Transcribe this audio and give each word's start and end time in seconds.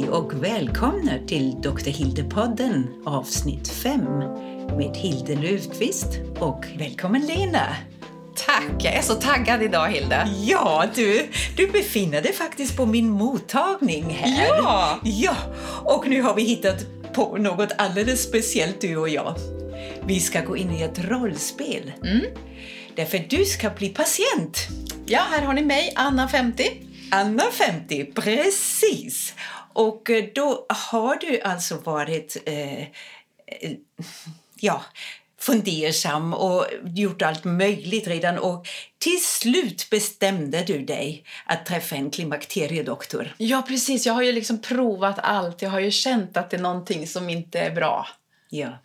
Hej 0.00 0.08
och 0.08 0.44
välkomna 0.44 1.12
till 1.26 1.60
Dr. 1.60 1.90
Hilde-podden 1.90 2.86
avsnitt 3.06 3.68
5 3.68 4.00
med 4.76 4.96
Hilde 4.96 5.34
Löfqvist 5.36 6.06
och 6.38 6.64
välkommen 6.78 7.26
Lena. 7.26 7.76
Tack! 8.46 8.72
Jag 8.78 8.94
är 8.94 9.02
så 9.02 9.14
taggad 9.14 9.62
idag, 9.62 9.88
Hilde. 9.88 10.28
Ja, 10.44 10.84
du, 10.94 11.28
du 11.56 11.66
befinner 11.66 12.22
dig 12.22 12.32
faktiskt 12.32 12.76
på 12.76 12.86
min 12.86 13.10
mottagning 13.10 14.10
här. 14.10 14.46
Ja! 14.46 14.98
Ja, 15.02 15.36
och 15.84 16.08
nu 16.08 16.22
har 16.22 16.34
vi 16.34 16.42
hittat 16.42 16.86
på 17.12 17.36
något 17.36 17.72
alldeles 17.78 18.22
speciellt 18.22 18.80
du 18.80 18.96
och 18.96 19.08
jag. 19.08 19.34
Vi 20.06 20.20
ska 20.20 20.40
gå 20.40 20.56
in 20.56 20.70
i 20.70 20.82
ett 20.82 21.04
rollspel. 21.04 21.92
Mm. 22.04 22.24
Därför 22.94 23.18
du 23.28 23.44
ska 23.44 23.70
bli 23.70 23.88
patient. 23.88 24.68
Ja, 25.06 25.20
här 25.30 25.42
har 25.42 25.54
ni 25.54 25.64
mig, 25.64 25.92
Anna 25.96 26.28
50. 26.28 26.70
Anna 27.10 27.42
50, 27.52 28.04
precis. 28.04 29.34
Och 29.72 30.10
eh, 30.10 30.24
då 30.34 30.66
har 30.68 31.16
du 31.16 31.40
alltså 31.40 31.76
varit 31.76 32.36
eh, 32.46 32.80
eh, 32.82 32.88
ja, 34.54 34.82
fundersam 35.40 36.34
och 36.34 36.66
gjort 36.84 37.22
allt 37.22 37.44
möjligt 37.44 38.06
redan 38.06 38.38
och 38.38 38.68
till 38.98 39.24
slut 39.24 39.90
bestämde 39.90 40.62
du 40.62 40.84
dig 40.84 41.24
att 41.44 41.66
träffa 41.66 41.96
en 41.96 42.10
klimakteriedoktor. 42.10 43.34
Ja, 43.38 43.62
precis. 43.68 44.06
Jag 44.06 44.14
har 44.14 44.22
ju 44.22 44.32
liksom 44.32 44.62
provat 44.62 45.18
allt. 45.18 45.62
Jag 45.62 45.70
har 45.70 45.80
ju 45.80 45.90
känt 45.90 46.36
att 46.36 46.50
det 46.50 46.56
är 46.56 46.60
någonting 46.60 47.06
som 47.06 47.30
inte 47.30 47.60
är 47.60 47.70
bra. 47.70 48.08
Ja. 48.50 48.78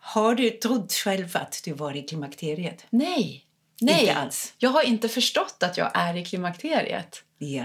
Har 0.00 0.34
du 0.34 0.50
trott 0.50 0.92
själv 0.92 1.36
att 1.36 1.60
du 1.64 1.72
var 1.72 1.96
i 1.96 2.02
klimakteriet? 2.02 2.86
Nej. 2.90 3.44
Nej. 3.80 4.00
Inte 4.00 4.14
alls. 4.14 4.54
Jag 4.58 4.70
har 4.70 4.82
inte 4.82 5.08
förstått 5.08 5.62
att 5.62 5.76
jag 5.76 5.90
är 5.94 6.16
i 6.16 6.24
klimakteriet. 6.24 7.22
Ja. 7.38 7.64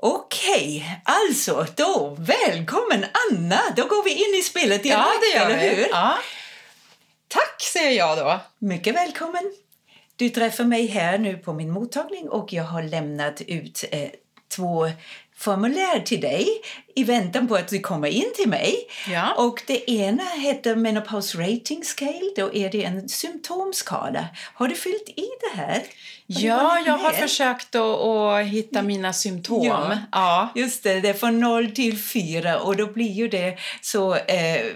Okej, 0.00 1.00
alltså 1.04 1.66
då, 1.76 2.16
välkommen 2.18 3.04
Anna! 3.30 3.60
Då 3.76 3.86
går 3.86 4.04
vi 4.04 4.10
in 4.10 4.40
i 4.40 4.42
spelet 4.42 4.82
direkt, 4.82 5.34
eller 5.34 5.58
hur? 5.58 5.86
Ja. 5.90 6.18
Tack, 7.28 7.62
säger 7.72 7.98
jag 7.98 8.18
då. 8.18 8.40
Mycket 8.58 8.94
välkommen! 8.94 9.52
Du 10.16 10.28
träffar 10.28 10.64
mig 10.64 10.86
här 10.86 11.18
nu 11.18 11.36
på 11.36 11.52
min 11.52 11.70
mottagning 11.70 12.28
och 12.28 12.52
jag 12.52 12.64
har 12.64 12.82
lämnat 12.82 13.40
ut 13.40 13.84
eh, 13.90 14.08
två 14.56 14.90
formulär 15.38 16.00
till 16.00 16.20
dig 16.20 16.48
i 16.94 17.04
väntan 17.04 17.48
på 17.48 17.54
att 17.54 17.68
du 17.68 17.80
kommer 17.80 18.08
in 18.08 18.32
till 18.36 18.48
mig. 18.48 18.74
Ja. 19.08 19.34
Och 19.36 19.62
det 19.66 19.90
ena 19.90 20.24
heter 20.24 20.76
Menopause 20.76 21.38
Rating 21.38 21.84
Scale. 21.84 22.32
Då 22.36 22.54
är 22.54 22.70
det 22.70 22.84
en 22.84 23.08
symptomskala. 23.08 24.28
Har 24.54 24.68
du 24.68 24.74
fyllt 24.74 25.08
i 25.08 25.28
det 25.40 25.60
här? 25.60 25.82
Ja, 26.26 26.78
jag 26.86 26.98
har 26.98 27.10
försökt 27.10 27.74
att, 27.74 28.00
att 28.00 28.46
hitta 28.46 28.82
mina 28.82 29.12
symptom. 29.12 29.66
Ja. 29.66 29.98
Ja. 30.12 30.48
Just 30.54 30.82
det, 30.82 31.00
det 31.00 31.08
är 31.08 31.14
från 31.14 31.40
0 31.40 31.70
till 31.70 31.98
4 31.98 32.58
och 32.58 32.76
då 32.76 32.86
blir 32.86 33.12
ju 33.12 33.28
det 33.28 33.58
så 33.80 34.14
eh, 34.14 34.66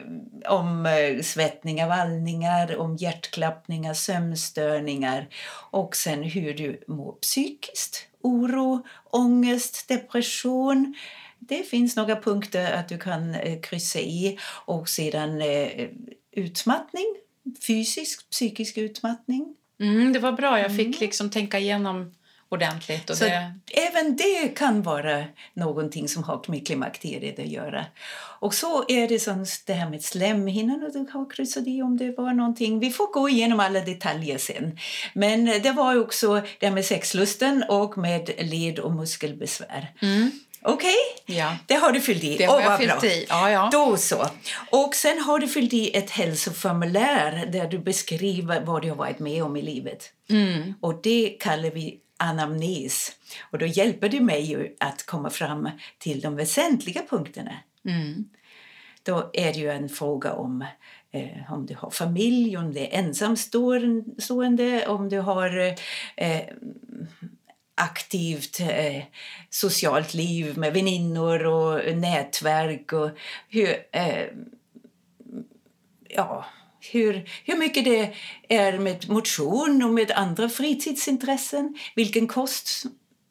om 0.49 0.87
eh, 0.87 1.23
svettningar, 1.23 1.89
vallningar, 1.89 2.77
om 2.77 2.97
hjärtklappningar, 2.97 3.95
sömnstörningar 3.95 5.29
och 5.71 5.97
sen 5.97 6.23
hur 6.23 6.55
du 6.55 6.85
mår 6.89 7.13
psykiskt. 7.13 8.09
Oro, 8.23 8.87
ångest, 9.05 9.89
depression. 9.89 10.95
Det 11.39 11.63
finns 11.63 11.97
några 11.97 12.17
punkter 12.17 12.73
att 12.73 12.89
du 12.89 12.99
kan 12.99 13.35
eh, 13.35 13.61
kryssa 13.61 13.99
i 13.99 14.39
och 14.67 14.89
sedan 14.89 15.43
eh, 15.43 15.89
utmattning, 16.33 17.05
fysisk, 17.67 18.31
psykisk 18.31 18.79
utmattning. 18.79 19.57
Mm, 19.81 20.13
det 20.13 20.19
var 20.19 20.33
bra. 20.33 20.59
Jag 20.59 20.77
fick 20.77 21.01
liksom 21.01 21.31
tänka 21.31 21.59
igenom 21.59 22.15
ordentligt. 22.53 23.11
Och 23.11 23.17
Så 23.17 23.25
det... 23.25 23.55
även 23.73 24.17
det 24.17 24.49
kan 24.57 24.83
vara 24.83 25.25
någonting 25.55 26.09
som 26.09 26.23
har 26.25 26.45
med 26.47 26.67
klimakteriet 26.67 27.39
att 27.39 27.47
göra. 27.47 27.85
Och 28.41 28.55
så 28.55 28.85
är 28.89 29.09
det 29.09 29.19
som 29.19 29.47
det 29.67 29.73
här 29.73 29.91
med 29.91 30.03
slemhinnan 30.03 30.83
och 30.83 30.93
du 30.93 30.99
har 31.13 31.31
kryssat 31.31 31.67
i 31.67 31.83
om 31.83 31.97
det 31.97 32.11
var 32.17 32.33
någonting. 32.33 32.81
Vi 32.81 32.91
får 32.91 33.13
gå 33.13 33.29
igenom 33.29 33.61
alla 33.61 33.81
detaljer 33.81 34.39
sen. 34.39 34.79
Men 35.15 35.45
det 35.45 35.73
var 35.73 36.01
också 36.01 36.43
det 36.59 36.67
här 36.67 36.75
med 36.75 36.85
sexlusten 36.85 37.65
och 37.69 37.99
med 37.99 38.31
led 38.39 38.79
och 38.79 38.93
muskelbesvär. 38.93 39.89
Okej, 40.65 40.95
Ja. 41.27 41.57
det 41.67 41.75
har 41.75 41.93
du 41.93 42.01
fyllt 42.01 42.25
i. 42.25 42.37
Det 42.37 42.45
har 42.45 42.57
Åh, 42.57 42.63
jag 42.65 42.79
fyllt 42.79 43.01
bra. 43.01 43.11
i. 43.11 43.27
Ja, 43.29 43.51
ja. 43.51 43.69
Då 43.73 43.97
så. 43.97 44.27
Och 44.71 44.95
sen 44.95 45.19
har 45.19 45.39
du 45.39 45.49
fyllt 45.49 45.73
i 45.73 45.97
ett 45.97 46.11
hälsoformulär 46.11 47.47
där 47.53 47.67
du 47.69 47.79
beskriver 47.79 48.61
vad 48.61 48.83
du 48.83 48.89
har 48.89 48.97
varit 48.97 49.19
med 49.19 49.43
om 49.45 49.57
i 49.57 49.63
livet. 49.63 50.13
Mm. 50.31 50.75
Och 50.81 51.01
det 51.03 51.37
kallar 51.41 51.71
vi 51.71 51.99
anamnes. 52.23 53.13
Och 53.51 53.59
då 53.59 53.67
hjälper 53.67 54.09
du 54.09 54.21
mig 54.21 54.43
ju 54.43 54.77
att 54.81 55.07
komma 55.07 55.31
fram 55.31 55.71
till 55.99 56.21
de 56.21 56.37
väsentliga 56.37 57.03
punkterna. 57.11 57.53
Mm. 57.85 58.25
Då 59.03 59.31
är 59.33 59.53
det 59.53 59.59
ju 59.59 59.71
en 59.71 59.89
fråga 59.89 60.33
om 60.33 60.65
eh, 61.11 61.53
om 61.53 61.67
du 61.67 61.75
har 61.75 61.91
familj, 61.91 62.57
om 62.57 62.73
det 62.73 62.95
är 62.95 62.99
ensamstående, 62.99 64.87
om 64.87 65.09
du 65.09 65.19
har 65.19 65.77
eh, 66.17 66.43
aktivt 67.75 68.61
eh, 68.61 69.03
socialt 69.51 70.15
liv 70.15 70.59
med 70.59 70.73
väninnor 70.73 71.47
och 71.47 71.97
nätverk 71.97 72.93
och 72.93 73.11
hur, 73.49 73.77
eh, 73.93 74.27
ja, 76.09 76.45
hur, 76.93 77.29
hur 77.45 77.57
mycket 77.57 77.85
det 77.85 78.13
är 78.49 78.79
med 78.79 79.11
motion 79.11 79.83
och 79.83 79.91
med 79.91 80.11
andra 80.11 80.49
fritidsintressen. 80.49 81.75
Vilken 81.95 82.29
kost 82.29 82.87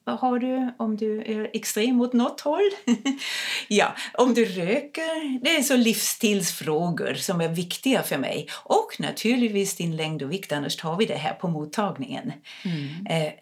har 0.06 0.40
du 0.40 0.74
om 0.78 0.98
du 0.98 1.22
är 1.22 1.50
extrem 1.54 2.02
åt 2.02 2.14
något 2.14 2.42
håll? 2.42 2.70
ja, 3.68 3.96
om 4.14 4.34
du 4.34 4.46
röker. 4.46 5.40
Det 5.44 5.56
är 5.56 5.62
så 5.62 5.76
livsstilsfrågor 5.76 7.14
som 7.14 7.42
är 7.42 7.50
viktiga 7.50 8.04
för 8.04 8.18
mig. 8.18 8.48
Och 8.64 8.96
naturligtvis 9.00 9.76
din 9.76 9.96
längd 9.96 10.24
och 10.24 10.32
vikt, 10.32 10.52
annars 10.52 10.76
tar 10.76 10.98
vi 10.98 11.06
det 11.06 11.16
här 11.16 11.34
på 11.34 11.48
mottagningen. 11.48 12.34
Eh, 13.10 13.34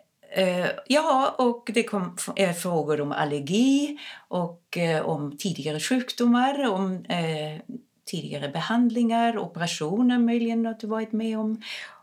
eh, 0.44 0.70
ja, 0.88 1.36
och 1.38 1.70
det 1.74 1.84
kom, 1.84 2.18
är 2.36 2.54
frågor 2.54 3.02
om 3.02 3.12
allergi 3.12 3.98
och 4.28 4.78
eh, 4.78 5.06
om 5.06 5.38
tidigare 5.38 5.80
sjukdomar, 5.80 6.70
om 6.70 7.06
eh, 7.06 7.80
tidigare 8.10 8.50
behandlingar, 8.50 9.38
operationer 9.38 10.18
möjligen 10.18 10.66
att 10.66 10.80
du 10.80 10.88
varit 10.88 11.12
med 11.12 11.40
om 11.40 11.62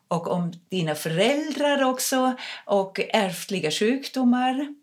och 0.08 0.30
om 0.30 0.52
dina 0.68 0.94
föräldrar 0.94 1.84
också 1.84 2.36
och 2.64 3.00
ärftliga 3.12 3.70
sjukdomar 3.70 4.74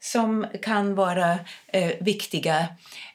som 0.00 0.46
kan 0.62 0.94
vara 0.94 1.38
eh, 1.66 1.92
viktiga 2.00 2.66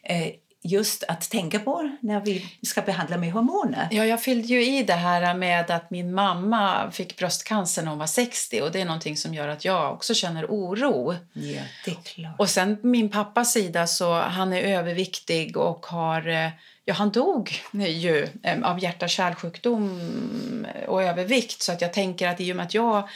eh, 0.04 0.28
just 0.64 1.04
att 1.04 1.30
tänka 1.30 1.60
på 1.60 1.98
när 2.02 2.20
vi 2.20 2.46
ska 2.62 2.82
behandla 2.82 3.18
med 3.18 3.32
hormoner. 3.32 3.88
Ja, 3.92 4.06
jag 4.06 4.24
fyllde 4.24 4.48
ju 4.48 4.66
i 4.66 4.84
det 4.84 4.94
här 4.94 5.34
med 5.34 5.72
att 5.72 5.90
min 5.92 6.14
mamma 6.14 6.92
fick 6.92 7.18
bröstcancer 7.18 7.82
när 7.82 7.90
hon 7.90 8.00
var 8.00 8.08
60 8.08 8.62
och 8.62 8.72
det 8.72 8.82
är 8.82 8.86
någonting 8.86 9.18
som 9.18 9.34
gör 9.34 9.48
att 9.48 9.66
jag 9.66 9.94
också 9.94 10.14
känner 10.14 10.46
oro. 10.46 11.16
Ja, 11.34 11.62
det 11.86 11.92
är 11.92 11.96
klart. 12.04 12.40
Och 12.40 12.50
sen 12.50 12.78
min 12.82 13.10
pappas 13.10 13.54
sida 13.54 13.88
så 13.88 14.14
han 14.14 14.54
är 14.54 14.62
överviktig 14.62 15.58
och 15.58 15.86
har 15.86 16.28
eh, 16.28 16.50
Ja, 16.86 16.94
han 16.94 17.12
dog 17.12 17.52
ju 17.74 18.28
eh, 18.44 18.64
av 18.64 18.80
hjärt-kärlsjukdom 18.80 20.68
och 20.88 21.04
övervikt 21.04 21.62
så 21.62 21.72
att 21.72 21.82
jag 21.82 21.94
tänker 21.94 22.28
att 22.28 22.42
i 22.42 22.52
och 22.52 22.56
med 22.56 22.66
att 22.66 22.74
jag 22.74 23.10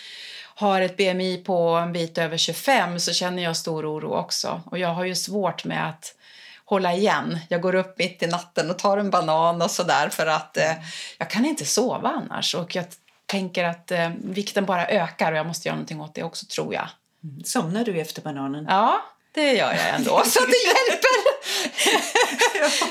har 0.55 0.81
ett 0.81 0.97
BMI 0.97 1.37
på 1.37 1.61
en 1.69 1.93
bit 1.93 2.17
över 2.17 2.37
25 2.37 2.99
så 2.99 3.13
känner 3.13 3.43
jag 3.43 3.57
stor 3.57 3.85
oro 3.97 4.13
också. 4.13 4.61
Och 4.65 4.77
jag 4.77 4.89
har 4.89 5.05
ju 5.05 5.15
svårt 5.15 5.65
med 5.65 5.89
att 5.89 6.15
hålla 6.65 6.93
igen. 6.93 7.39
Jag 7.49 7.61
går 7.61 7.75
upp 7.75 7.97
mitt 7.97 8.23
i 8.23 8.27
natten 8.27 8.69
och 8.69 8.79
tar 8.79 8.97
en 8.97 9.09
banan 9.09 9.61
och 9.61 9.71
sådär 9.71 10.09
för 10.09 10.27
att 10.27 10.57
eh, 10.57 10.71
jag 11.17 11.29
kan 11.29 11.45
inte 11.45 11.65
sova 11.65 12.09
annars. 12.09 12.55
Och 12.55 12.75
jag 12.75 12.85
tänker 13.25 13.63
att 13.63 13.91
eh, 13.91 14.09
vikten 14.23 14.65
bara 14.65 14.87
ökar 14.87 15.31
och 15.31 15.37
jag 15.37 15.45
måste 15.45 15.67
göra 15.67 15.75
någonting 15.75 16.01
åt 16.01 16.15
det 16.15 16.23
också 16.23 16.45
tror 16.45 16.73
jag. 16.73 16.87
Somnar 17.45 17.83
du 17.83 17.99
efter 17.99 18.21
bananen? 18.21 18.65
Ja, 18.69 19.01
det 19.31 19.53
gör 19.53 19.73
jag 19.73 19.89
ändå 19.95 20.23
så 20.25 20.39
det 20.39 20.65
hjälper. 20.67 21.34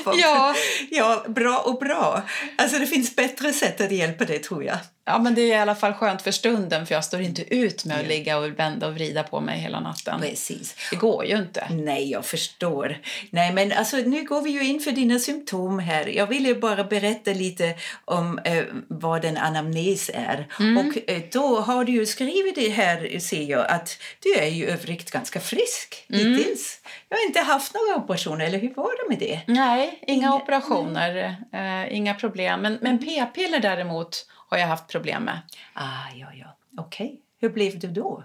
ja. 0.21 0.55
ja, 0.91 1.25
bra 1.27 1.57
och 1.57 1.79
bra. 1.79 2.21
Alltså 2.55 2.79
det 2.79 2.87
finns 2.87 3.15
bättre 3.15 3.53
sätt 3.53 3.81
att 3.81 3.91
hjälpa 3.91 4.25
dig 4.25 4.39
tror 4.39 4.63
jag. 4.63 4.77
Ja, 5.07 5.19
men 5.19 5.35
det 5.35 5.41
är 5.41 5.47
i 5.47 5.53
alla 5.53 5.75
fall 5.75 5.93
skönt 5.93 6.21
för 6.21 6.31
stunden 6.31 6.85
för 6.85 6.95
jag 6.95 7.03
står 7.03 7.21
inte 7.21 7.55
ut 7.55 7.85
med 7.85 7.99
att 7.99 8.07
ligga 8.07 8.37
och 8.37 8.59
vända 8.59 8.87
och 8.87 8.93
vrida 8.93 9.23
på 9.23 9.41
mig 9.41 9.59
hela 9.59 9.79
natten. 9.79 10.21
Precis. 10.21 10.75
Det 10.91 10.95
går 10.95 11.25
ju 11.25 11.37
inte. 11.37 11.67
Nej, 11.69 12.11
jag 12.11 12.25
förstår. 12.25 12.97
Nej, 13.29 13.53
men 13.53 13.71
alltså, 13.71 13.97
nu 13.97 14.23
går 14.23 14.41
vi 14.41 14.49
ju 14.49 14.63
in 14.67 14.79
för 14.79 14.91
dina 14.91 15.19
symptom 15.19 15.79
här. 15.79 16.07
Jag 16.07 16.27
ville 16.27 16.55
bara 16.55 16.83
berätta 16.83 17.31
lite 17.31 17.75
om 18.05 18.39
eh, 18.39 18.63
vad 18.87 19.25
en 19.25 19.37
anamnes 19.37 20.11
är. 20.13 20.47
Och 20.59 21.09
eh, 21.09 21.21
då 21.31 21.59
har 21.59 21.85
du 21.85 21.91
ju 21.91 22.05
skrivit 22.05 22.55
det 22.55 22.69
här, 22.69 23.19
ser 23.19 23.43
jag, 23.43 23.67
att 23.67 23.97
du 24.23 24.33
är 24.33 24.49
ju 24.49 24.65
övrigt 24.65 25.11
ganska 25.11 25.39
frisk 25.39 26.05
hittills. 26.09 26.79
Jag 27.09 27.17
har 27.17 27.25
inte 27.25 27.39
haft 27.39 27.73
några 27.73 28.03
operationer, 28.03 28.45
eller 28.45 28.59
hur 28.59 28.73
var 28.73 29.03
det 29.03 29.09
med 29.09 29.19
det? 29.19 29.41
Nej, 29.47 29.99
inga 30.07 30.35
operationer, 30.35 31.35
eh, 31.51 31.95
inga 31.95 32.13
problem. 32.13 32.61
Men, 32.61 32.77
men 32.81 32.99
p-piller 32.99 33.59
däremot 33.59 34.29
har 34.49 34.57
jag 34.57 34.67
haft 34.67 34.87
problem 34.87 35.23
med. 35.23 35.39
Ah, 35.73 36.09
ja, 36.15 36.27
ja. 36.33 36.57
Okej. 36.77 37.21
Hur 37.41 37.49
blev 37.49 37.79
du 37.79 37.87
då? 37.87 38.23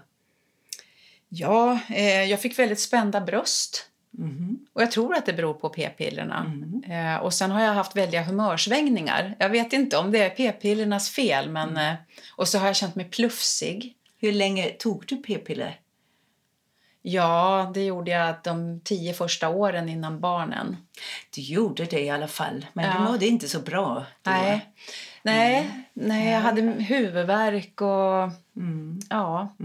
Ja, 1.29 1.79
eh, 1.89 2.23
jag 2.23 2.41
fick 2.41 2.59
väldigt 2.59 2.79
spända 2.79 3.21
bröst. 3.21 3.87
Och 4.73 4.81
jag 4.81 4.91
tror 4.91 5.15
att 5.15 5.25
det 5.25 5.33
beror 5.33 5.53
på 5.53 5.69
p-pillerna. 5.69 6.51
Eh, 6.89 7.23
och 7.23 7.33
sen 7.33 7.51
har 7.51 7.61
jag 7.61 7.73
haft 7.73 7.95
väldiga 7.95 8.23
humörsvängningar. 8.23 9.35
Jag 9.39 9.49
vet 9.49 9.73
inte 9.73 9.97
om 9.97 10.11
det 10.11 10.19
är 10.19 10.29
p-pillernas 10.29 11.09
fel, 11.09 11.49
men... 11.49 11.77
Eh, 11.77 11.93
och 12.35 12.47
så 12.47 12.57
har 12.57 12.67
jag 12.67 12.75
känt 12.75 12.95
mig 12.95 13.05
plufsig. 13.05 13.95
Hur 14.17 14.31
länge 14.31 14.69
tog 14.69 15.05
du 15.07 15.15
p-piller? 15.17 15.79
Ja, 17.01 17.71
det 17.73 17.83
gjorde 17.85 18.11
jag 18.11 18.35
de 18.43 18.81
tio 18.83 19.13
första 19.13 19.49
åren 19.49 19.89
innan 19.89 20.19
barnen. 20.19 20.77
Du 21.35 21.41
gjorde 21.41 21.85
det 21.85 21.99
i 22.01 22.09
alla 22.09 22.27
fall, 22.27 22.65
men 22.73 22.85
Ja. 22.85 22.93
du 22.93 22.99
mådde 23.11 23.27
inte 23.27 23.49
så 23.49 23.59
bra 23.59 24.05
då. 24.21 24.31
Nej, 24.31 24.69
nej, 25.23 25.69
nej 25.93 26.31
jag 26.33 26.41
hade 26.41 26.61
huvudvärk 26.61 27.81
och... 27.81 28.31
Mm. 28.55 28.99
Ja. 29.09 29.55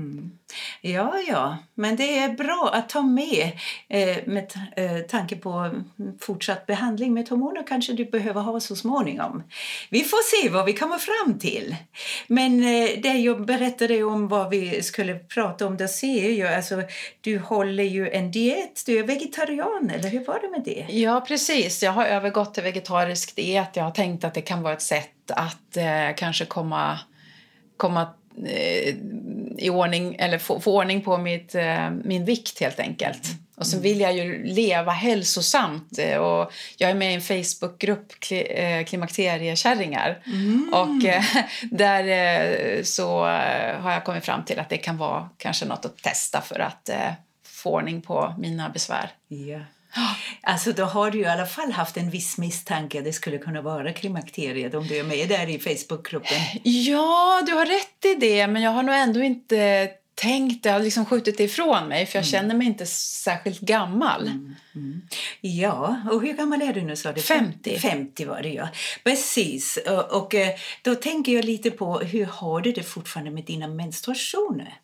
Ja, 0.81 1.19
ja, 1.28 1.58
men 1.75 1.96
det 1.96 2.19
är 2.19 2.28
bra 2.28 2.70
att 2.73 2.88
ta 2.88 3.02
med 3.02 3.52
eh, 3.88 4.17
med 4.26 4.52
eh, 4.76 4.99
tanke 4.99 5.37
på 5.37 5.50
mm, 5.50 5.84
fortsatt 6.20 6.67
behandling 6.67 7.14
med 7.14 7.28
hormoner 7.28 7.67
kanske 7.67 7.93
du 7.93 8.05
behöver 8.05 8.40
ha 8.40 8.61
så 8.61 8.76
småningom. 8.76 9.43
Vi 9.90 10.00
får 10.00 10.43
se 10.43 10.49
vad 10.49 10.64
vi 10.64 10.73
kommer 10.73 10.99
fram 10.99 11.38
till. 11.38 11.76
Men 12.26 12.61
eh, 12.61 12.88
det 13.02 13.12
jag 13.12 13.46
berättade 13.46 14.05
om 14.05 14.28
vad 14.28 14.50
vi 14.50 14.82
skulle 14.82 15.14
prata 15.14 15.67
om, 15.67 15.76
då 15.76 15.88
ser 15.88 16.31
jag 16.31 16.55
alltså 16.55 16.82
du 17.20 17.38
håller 17.38 17.84
ju 17.84 18.11
en 18.11 18.31
diet, 18.31 18.82
du 18.87 18.99
är 18.99 19.02
vegetarian, 19.02 19.90
eller 19.90 20.08
hur 20.08 20.25
var 20.25 20.40
det 20.40 20.50
med 20.50 20.62
det? 20.64 20.87
ja, 20.99 21.20
precis. 21.20 21.82
Jag 21.82 21.93
har 21.93 22.05
övergått 22.05 22.55
till 22.55 22.62
vegetarisk 22.62 23.37
diet. 23.37 23.70
Jag 23.73 23.84
har 23.84 23.90
tänkt 23.90 24.25
att 24.25 24.34
det 24.34 24.43
kan 24.43 24.62
vara 24.62 24.73
ett 24.73 24.82
sätt 24.82 25.31
att 25.31 25.76
eh, 25.76 26.15
kanske 26.16 26.44
komma, 26.44 26.98
komma 27.76 28.08
eh, 28.46 28.94
i 29.58 29.70
ordning, 29.70 30.16
eller 30.18 30.38
få, 30.38 30.60
få 30.60 30.76
ordning 30.76 31.02
på 31.02 31.18
mitt, 31.18 31.54
eh, 31.54 31.90
min 31.90 32.24
vikt 32.24 32.60
helt 32.60 32.80
enkelt. 32.80 33.28
Och 33.56 33.66
så 33.66 33.78
vill 33.78 34.00
jag 34.00 34.16
ju 34.16 34.44
leva 34.44 34.92
hälsosamt. 34.92 35.98
eh, 35.98 36.16
Och 36.18 36.52
jag 36.76 36.90
är 36.90 36.94
med 36.94 37.10
i 37.10 37.14
en 37.14 37.20
Facebookgrupp, 37.20 38.20
kli, 38.20 38.84
Klimakteriekärringar. 38.88 40.18
Och 40.72 41.04
eh, 41.04 41.24
där 41.70 42.82
så 42.82 43.20
har 43.80 43.92
jag 43.92 44.04
kommit 44.04 44.24
fram 44.24 44.44
till 44.44 44.58
att 44.58 44.68
det 44.68 44.76
kan 44.76 44.96
vara 44.96 45.28
kanske 45.38 45.66
något 45.66 45.84
att 45.84 45.96
testa 46.02 46.40
för 46.40 46.58
att 46.60 46.90
få 47.44 47.70
ordning 47.70 48.02
på 48.02 48.34
mina 48.38 48.68
besvär. 48.68 49.10
Ja. 49.28 49.60
Alltså 50.43 50.72
då 50.72 50.84
har 50.84 51.10
du 51.10 51.20
i 51.20 51.26
alla 51.26 51.46
fall 51.46 51.72
haft 51.72 51.96
en 51.96 52.10
viss 52.10 52.38
misstanke 52.38 52.98
att 52.98 53.04
det 53.04 53.12
skulle 53.12 53.38
kunna 53.38 53.62
vara 53.62 53.93
klimakteriet 53.93 54.75
om 54.75 54.87
du 54.87 54.96
är 54.96 55.04
med 55.04 55.28
där 55.28 55.48
i 55.48 55.58
Facebookgruppen. 55.58 56.38
Ja, 56.62 57.43
du 57.46 57.52
har 57.52 57.66
rätt 57.66 58.04
i 58.04 58.14
det, 58.14 58.46
men 58.46 58.62
jag 58.62 58.70
har 58.70 58.82
nog 58.82 58.94
ändå 58.94 59.20
inte 59.22 59.88
tänkt 60.14 60.62
det. 60.62 60.69
Jag 60.69 60.75
har 60.75 60.82
liksom 60.82 61.06
skjutit 61.06 61.38
det 61.38 61.44
ifrån 61.44 61.88
mig, 61.88 62.06
för 62.06 62.19
jag 62.19 62.26
känner 62.26 62.54
mig 62.54 62.66
inte 62.66 62.87
särskilt 62.87 63.60
gammal. 63.60 64.31
Ja, 65.40 65.96
och 66.10 66.22
hur 66.22 66.32
gammal 66.32 66.62
är 66.62 66.72
du 66.72 66.82
nu 66.82 66.96
sa 66.96 67.12
du? 67.12 67.20
50. 67.20 67.78
50 67.78 68.25
var 68.25 68.42
det 68.42 68.49
ja. 68.49 68.69
Precis. 69.04 69.78
Och, 69.88 70.22
och 70.22 70.34
eh, 70.34 70.54
då 70.82 70.94
tänker 70.94 71.32
jag 71.32 71.44
lite 71.44 71.70
på 71.70 71.99
hur 71.99 72.25
har 72.25 72.60
du 72.60 72.72
det 72.72 72.82
fortfarande 72.82 73.31
med 73.31 73.44
dina 73.44 73.69
menstruationer? 73.69 74.81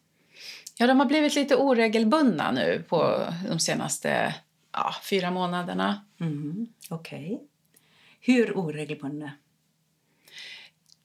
Ja, 0.78 0.86
de 0.86 0.98
har 1.00 1.06
blivit 1.06 1.34
lite 1.34 1.56
oregelbundna 1.56 2.50
nu 2.50 2.84
på 2.88 3.26
de 3.48 3.58
senaste 3.58 4.34
ja, 4.72 4.94
fyra 5.02 5.30
månaderna. 5.30 6.04
Mm, 6.20 6.66
Okej. 6.90 7.40
Hur 8.20 8.58
oregelbundna? 8.58 9.32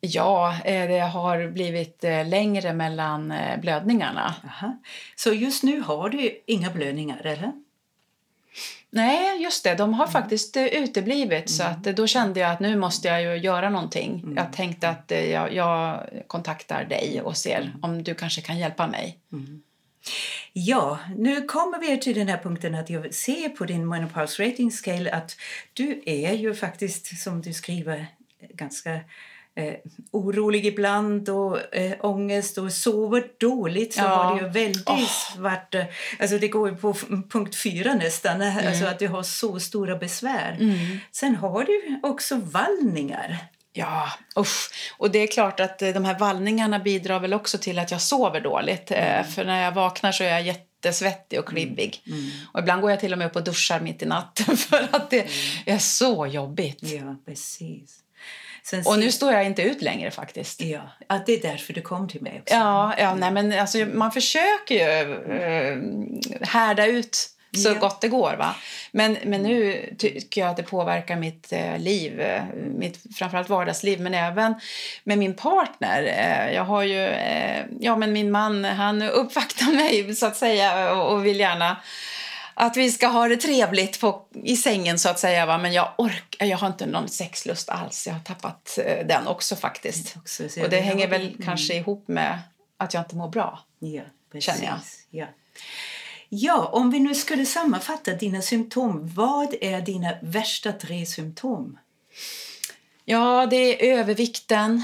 Ja, 0.02 0.56
eh, 0.66 0.88
det 0.88 1.00
har 1.00 1.48
blivit 1.48 2.04
eh, 2.04 2.28
längre 2.28 2.74
mellan 2.74 3.32
eh, 3.32 3.60
blödningarna. 3.60 4.36
Aha. 4.44 4.78
Så 5.16 5.34
just 5.34 5.64
nu 5.64 5.82
har 5.82 6.10
du 6.10 6.44
inga 6.46 6.70
blödningar, 6.70 7.22
eller? 7.26 7.54
Nej, 8.90 9.44
just 9.44 9.64
det. 9.64 9.76
De 9.76 9.94
har 9.94 10.08
faktiskt 10.08 10.58
eh, 10.58 10.66
uteblivit. 10.66 11.50
Så 11.50 11.64
att, 11.64 11.84
då 11.84 12.08
kände 12.08 12.40
jag 12.40 12.52
att 12.52 12.60
nu 12.60 12.76
måste 12.76 13.08
jag 13.08 13.22
ju 13.22 13.36
göra 13.36 13.70
någonting. 13.70 14.34
Jag 14.36 14.54
tänkte 14.54 14.90
att 14.90 15.12
jag, 15.12 15.54
jag 15.54 16.10
kontaktar 16.28 16.86
dig 16.86 17.22
och 17.22 17.38
ser 17.38 17.74
om 17.82 18.04
du 18.04 18.16
kanske 18.16 18.42
kan 18.42 18.58
hjälpa 18.58 18.88
mig. 18.88 19.20
Ja, 20.54 21.00
nu 21.18 21.42
kommer 21.42 21.80
vi 21.80 21.98
till 22.00 22.16
den 22.16 22.28
här 22.28 22.38
punkten 22.38 22.76
att 22.76 22.90
jag 22.90 23.14
ser 23.14 23.50
på 23.50 23.66
din 23.66 23.88
menopause 23.90 24.46
rating 24.48 24.72
scale 24.72 25.12
att 25.12 25.38
du 25.74 26.02
är 26.06 26.34
ju 26.34 26.54
faktiskt, 26.56 27.20
som 27.24 27.42
du 27.42 27.54
skriver, 27.54 28.06
ganska 28.54 28.94
eh, 29.56 29.74
orolig 30.12 30.66
ibland 30.66 31.30
och 31.30 31.76
eh, 31.76 31.94
ångest 32.00 32.58
och 32.58 32.72
sover 32.74 33.28
dåligt 33.38 33.94
så 33.94 34.02
Ja. 34.02 34.08
har 34.08 34.36
det 34.36 34.42
ju 34.42 34.50
väldigt 34.50 34.90
Åh. 34.90 35.06
svart... 35.36 35.76
eh, 35.76 35.86
Alltså 36.20 36.38
det 36.38 36.48
går 36.48 36.70
ju 36.70 36.76
på 36.76 36.94
punkt 37.30 37.56
fyra 37.56 37.94
nästan, 37.94 38.42
eh, 38.42 38.68
alltså 38.68 38.86
att 38.86 39.00
du 39.00 39.08
har 39.08 39.24
så 39.24 39.60
stora 39.60 39.96
besvär. 39.98 40.58
Sen 41.12 41.36
har 41.36 41.64
du 41.64 42.00
också 42.04 42.36
vallningar. 42.36 43.38
Ja, 43.78 44.10
usch. 44.40 44.72
Och 44.98 45.12
det 45.12 45.20
är 45.20 45.28
klart 45.28 45.60
att 45.60 45.82
eh, 45.82 45.90
de 45.90 46.06
här 46.06 46.20
vallningarna 46.20 46.80
bidrar 46.80 47.20
väl 47.20 47.34
också 47.34 47.58
till 47.58 47.80
att 47.80 47.92
jag 47.92 48.02
sover 48.02 48.42
dåligt. 48.42 48.92
Eh, 48.92 49.24
För 49.24 49.46
när 49.46 49.64
jag 49.64 49.72
vaknar 49.72 50.12
så 50.12 50.24
är 50.24 50.30
jag 50.30 50.42
jättesvettig 50.42 51.40
och 51.40 51.48
klibbig. 51.48 52.02
Och 52.54 52.60
ibland 52.60 52.82
går 52.82 52.92
jag 52.92 53.00
till 53.00 53.12
och 53.14 53.18
med 53.20 53.28
upp 53.28 53.36
och 53.36 53.44
duschar 53.44 53.80
mitt 53.80 54.02
i 54.02 54.06
natten 54.06 54.58
för 54.70 54.88
att 54.92 55.10
det 55.10 55.28
är 55.66 55.78
så 55.78 56.28
jobbigt. 56.28 56.80
Ja, 56.82 57.16
precis. 57.26 58.00
Sen 58.64 58.84
Och 58.86 59.00
nu 59.00 59.12
står 59.12 59.34
jag 59.34 59.46
inte 59.46 59.62
ut 59.62 59.82
längre 59.82 60.12
faktiskt. 60.12 60.62
Ja, 60.62 60.82
att 61.08 61.26
det 61.26 61.34
är 61.34 61.52
därför 61.52 61.74
du 61.74 61.82
kom 61.82 62.08
till 62.08 62.22
mig 62.22 62.40
också. 62.42 62.56
Ja, 62.56 62.96
ja 62.98 63.16
nej, 63.16 63.32
men 63.32 63.60
alltså, 63.60 63.78
man 63.78 64.12
försöker 64.12 64.76
ju 64.76 65.14
eh, 65.38 65.78
härda 66.48 66.86
ut 66.86 67.30
så 67.58 67.70
Ja. 67.70 67.74
gott 67.74 68.02
det 68.02 68.08
går. 68.08 68.36
Va? 68.38 68.56
Men, 68.92 69.18
men 69.26 69.42
nu 69.42 69.90
tycker 69.98 70.42
jag 70.42 70.50
att 70.50 70.58
det 70.58 70.64
påverkar 70.64 71.16
mitt 71.16 71.52
eh, 71.54 71.78
liv, 71.80 72.22
eh, 72.22 72.44
mitt 72.78 73.00
framförallt 73.16 73.50
vardagsliv, 73.50 74.02
men 74.02 74.14
även 74.14 74.56
med 75.04 75.18
min 75.18 75.34
partner. 75.36 76.04
Eh, 76.04 76.56
jag 76.56 76.64
har 76.64 76.84
ju, 76.84 77.14
ja 77.80 77.96
men 77.96 78.14
min 78.14 78.32
man, 78.32 78.66
han 78.66 79.02
uppvaktar 79.02 79.66
mig 79.76 80.16
så 80.16 80.26
att 80.26 80.38
säga 80.38 80.96
och, 80.96 81.26
vill 81.26 81.40
gärna 81.40 81.78
att 82.54 82.78
vi 82.78 82.92
ska 82.92 83.08
ha 83.08 83.28
det 83.28 83.38
trevligt 83.38 84.02
på, 84.02 84.22
i 84.44 84.56
sängen 84.58 85.00
så 85.00 85.10
att 85.10 85.20
säga. 85.20 85.46
Va? 85.46 85.58
Men 85.58 85.74
jag 85.74 85.90
orkar, 85.98 86.46
jag 86.46 86.58
har 86.58 86.68
inte 86.68 86.86
någon 86.86 87.10
sexlust 87.10 87.70
alls. 87.70 88.08
Jag 88.08 88.14
har 88.14 88.20
tappat 88.22 88.80
den 89.06 89.28
också 89.28 89.56
faktiskt. 89.56 90.18
Också, 90.18 90.50
så 90.50 90.64
Och 90.64 90.70
det 90.70 90.80
hänger 90.80 91.08
väl 91.08 91.22
Mm. 91.28 91.46
kanske 91.46 91.74
ihop 91.74 92.08
med 92.08 92.40
att 92.78 92.94
jag 92.94 93.02
inte 93.02 93.16
mår 93.16 93.30
bra. 93.30 93.60
Ja, 93.80 94.02
precis. 94.32 94.46
Känner 94.54 94.66
jag. 94.66 94.80
Ja. 95.10 95.26
Ja, 96.30 96.66
om 96.66 96.92
vi 96.92 97.00
nu 97.00 97.16
skulle 97.16 97.46
sammanfatta 97.46 98.14
dina 98.14 98.42
symptom. 98.42 99.08
Vad 99.14 99.56
är 99.62 99.82
dina 99.82 100.14
värsta 100.22 100.72
tre 100.72 101.06
symptom? 101.06 101.80
Ja, 103.06 103.46
det 103.46 103.56
är 103.56 103.98
övervikten, 103.98 104.84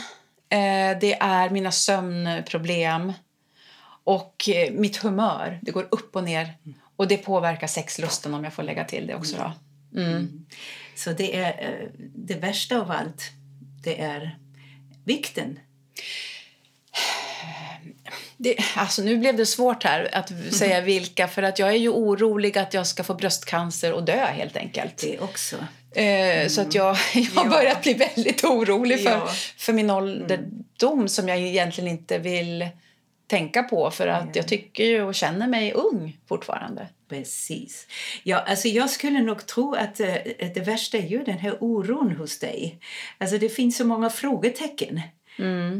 eh, 0.49 0.99
det 1.01 1.13
är 1.19 1.49
mina 1.49 1.71
sömnproblem 1.71 3.13
och 4.03 4.49
eh, 4.49 4.73
mitt 4.73 4.97
humör. 4.97 5.59
Det 5.61 5.71
går 5.71 5.87
upp 5.91 6.15
och 6.15 6.23
ner. 6.23 6.53
Och 6.95 7.07
det 7.07 7.17
påverkar 7.17 7.67
sexlusten 7.67 8.33
om 8.33 8.43
jag 8.43 8.53
får 8.53 8.63
lägga 8.63 8.85
till 8.85 9.07
det 9.07 9.15
också. 9.15 9.35
Då. 9.37 9.53
Mm. 9.99 10.45
Så 10.95 11.11
det 11.11 11.37
är 11.37 11.49
eh, 11.49 11.89
det 12.15 12.35
värsta 12.35 12.81
av 12.81 12.91
allt. 12.91 13.31
Det 13.83 14.01
är 14.01 14.37
vikten. 15.03 15.59
Det, 18.37 18.55
alltså 18.75 19.01
nu 19.01 19.17
blev 19.17 19.35
det 19.37 19.45
svårt 19.45 19.83
här 19.83 20.09
att 20.15 20.31
säga 20.53 20.81
vilka 20.81 21.27
för 21.27 21.43
att 21.43 21.59
jag 21.59 21.69
är 21.69 21.73
ju 21.77 21.89
orolig 21.89 22.57
att 22.57 22.73
jag 22.73 22.87
ska 22.87 23.03
få 23.03 23.13
bröstcancer 23.13 23.93
och 23.93 24.03
dö 24.03 24.25
helt 24.25 24.57
enkelt. 24.57 24.97
Det 24.97 25.19
också. 25.19 25.55
Eh, 25.95 26.47
Så 26.47 26.61
att 26.61 26.75
jag, 26.75 26.97
jag 27.13 27.23
har 27.35 27.43
Ja. 27.45 27.49
börjat 27.49 27.81
bli 27.83 27.93
väldigt 27.93 28.43
orolig 28.43 29.03
för, 29.03 29.11
Ja. 29.11 29.27
för 29.57 29.73
min 29.73 29.89
ålderdom 29.89 31.07
som 31.07 31.27
jag 31.29 31.39
egentligen 31.39 31.89
inte 31.89 32.17
vill 32.17 32.67
tänka 33.27 33.63
på 33.63 33.91
för 33.91 34.07
att 34.07 34.35
jag 34.35 34.47
tycker 34.47 34.83
ju 34.85 35.03
och 35.03 35.15
känner 35.15 35.47
mig 35.47 35.73
ung 35.73 36.17
fortfarande. 36.29 36.87
Precis. 37.09 37.87
Ja, 38.23 38.37
alltså 38.37 38.67
jag 38.67 38.89
skulle 38.89 39.21
nog 39.21 39.45
tro 39.45 39.75
att 39.75 39.99
eh, 39.99 40.13
det 40.53 40.63
värsta 40.65 40.97
är 40.97 41.07
ju 41.07 41.23
den 41.23 41.37
här 41.37 41.57
oron 41.63 42.11
hos 42.15 42.39
dig. 42.39 42.79
Alltså 43.17 43.37
det 43.37 43.49
finns 43.49 43.77
så 43.77 43.85
många 43.85 44.09
frågetecken. 44.09 45.01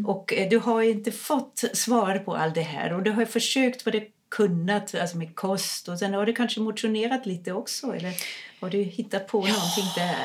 Och 0.05 0.33
eh, 0.33 0.49
du 0.49 0.57
har 0.57 0.81
inte 0.81 1.11
fått 1.11 1.63
svar 1.73 2.19
på 2.19 2.35
allt 2.35 2.55
det 2.55 2.61
här. 2.61 2.93
Och 2.93 3.03
du 3.03 3.11
har 3.11 3.25
försökt 3.25 3.85
vad 3.85 3.93
du 3.93 4.09
kunnat, 4.29 4.95
alltså 4.95 5.17
med 5.17 5.35
kost. 5.35 5.87
Och 5.87 5.99
sen 5.99 6.13
har 6.13 6.25
du 6.25 6.33
kanske 6.33 6.59
motionerat 6.59 7.25
lite 7.25 7.51
också. 7.53 7.95
Eller 7.95 8.13
har 8.61 8.69
du 8.69 8.83
hittat 8.83 9.27
på 9.27 9.37
någonting 9.37 9.85
där? 9.95 10.15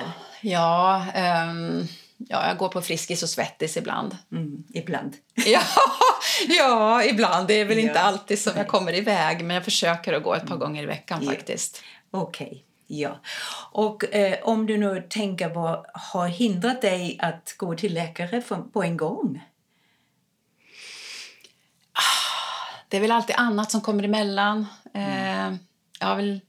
Ja, 0.41 1.07
ehm, 1.15 1.83
ja, 2.19 2.49
jag 2.49 2.57
går 2.57 2.69
på 2.69 2.81
Friskis 2.83 3.23
och 3.23 3.29
Svettis 3.29 3.77
ibland. 3.77 4.17
Mm, 4.33 4.65
ibland. 4.75 5.17
Ja, 5.47 5.61
ja, 6.49 7.05
ibland. 7.05 7.49
Det 7.49 7.55
är 7.61 7.65
väl 7.65 7.79
inte 7.79 7.95
Ja. 7.99 8.01
alltid 8.01 8.39
som 8.39 8.53
jag 8.57 8.69
kommer 8.69 8.95
iväg 8.95 9.45
men 9.45 9.55
jag 9.55 9.65
försöker 9.65 10.13
att 10.13 10.23
gå 10.23 10.35
ett 10.35 10.47
par 10.47 10.57
gånger 10.57 10.83
i 10.83 10.87
veckan 10.87 11.21
Ja. 11.25 11.31
faktiskt. 11.31 11.83
Okej, 12.11 12.65
ja. 12.89 13.21
Och 13.73 14.15
eh, 14.15 14.39
om 14.43 14.67
du 14.67 14.77
nu 14.77 15.07
tänker 15.11 15.49
vad 15.49 15.87
har 15.95 16.29
hindrat 16.29 16.83
dig 16.83 17.19
att 17.23 17.55
gå 17.59 17.75
till 17.75 17.95
läkare 17.95 18.43
för, 18.43 18.57
på 18.57 18.83
en 18.83 18.97
gång? 18.97 19.45
Det 22.89 22.97
är 22.97 23.01
väl 23.01 23.13
alltid 23.13 23.37
annat 23.39 23.71
som 23.71 23.81
kommer 23.81 24.03
emellan. 24.03 24.67
Eh, 24.95 25.53
jag 26.01 26.07
har 26.07 26.17
väl 26.17 26.41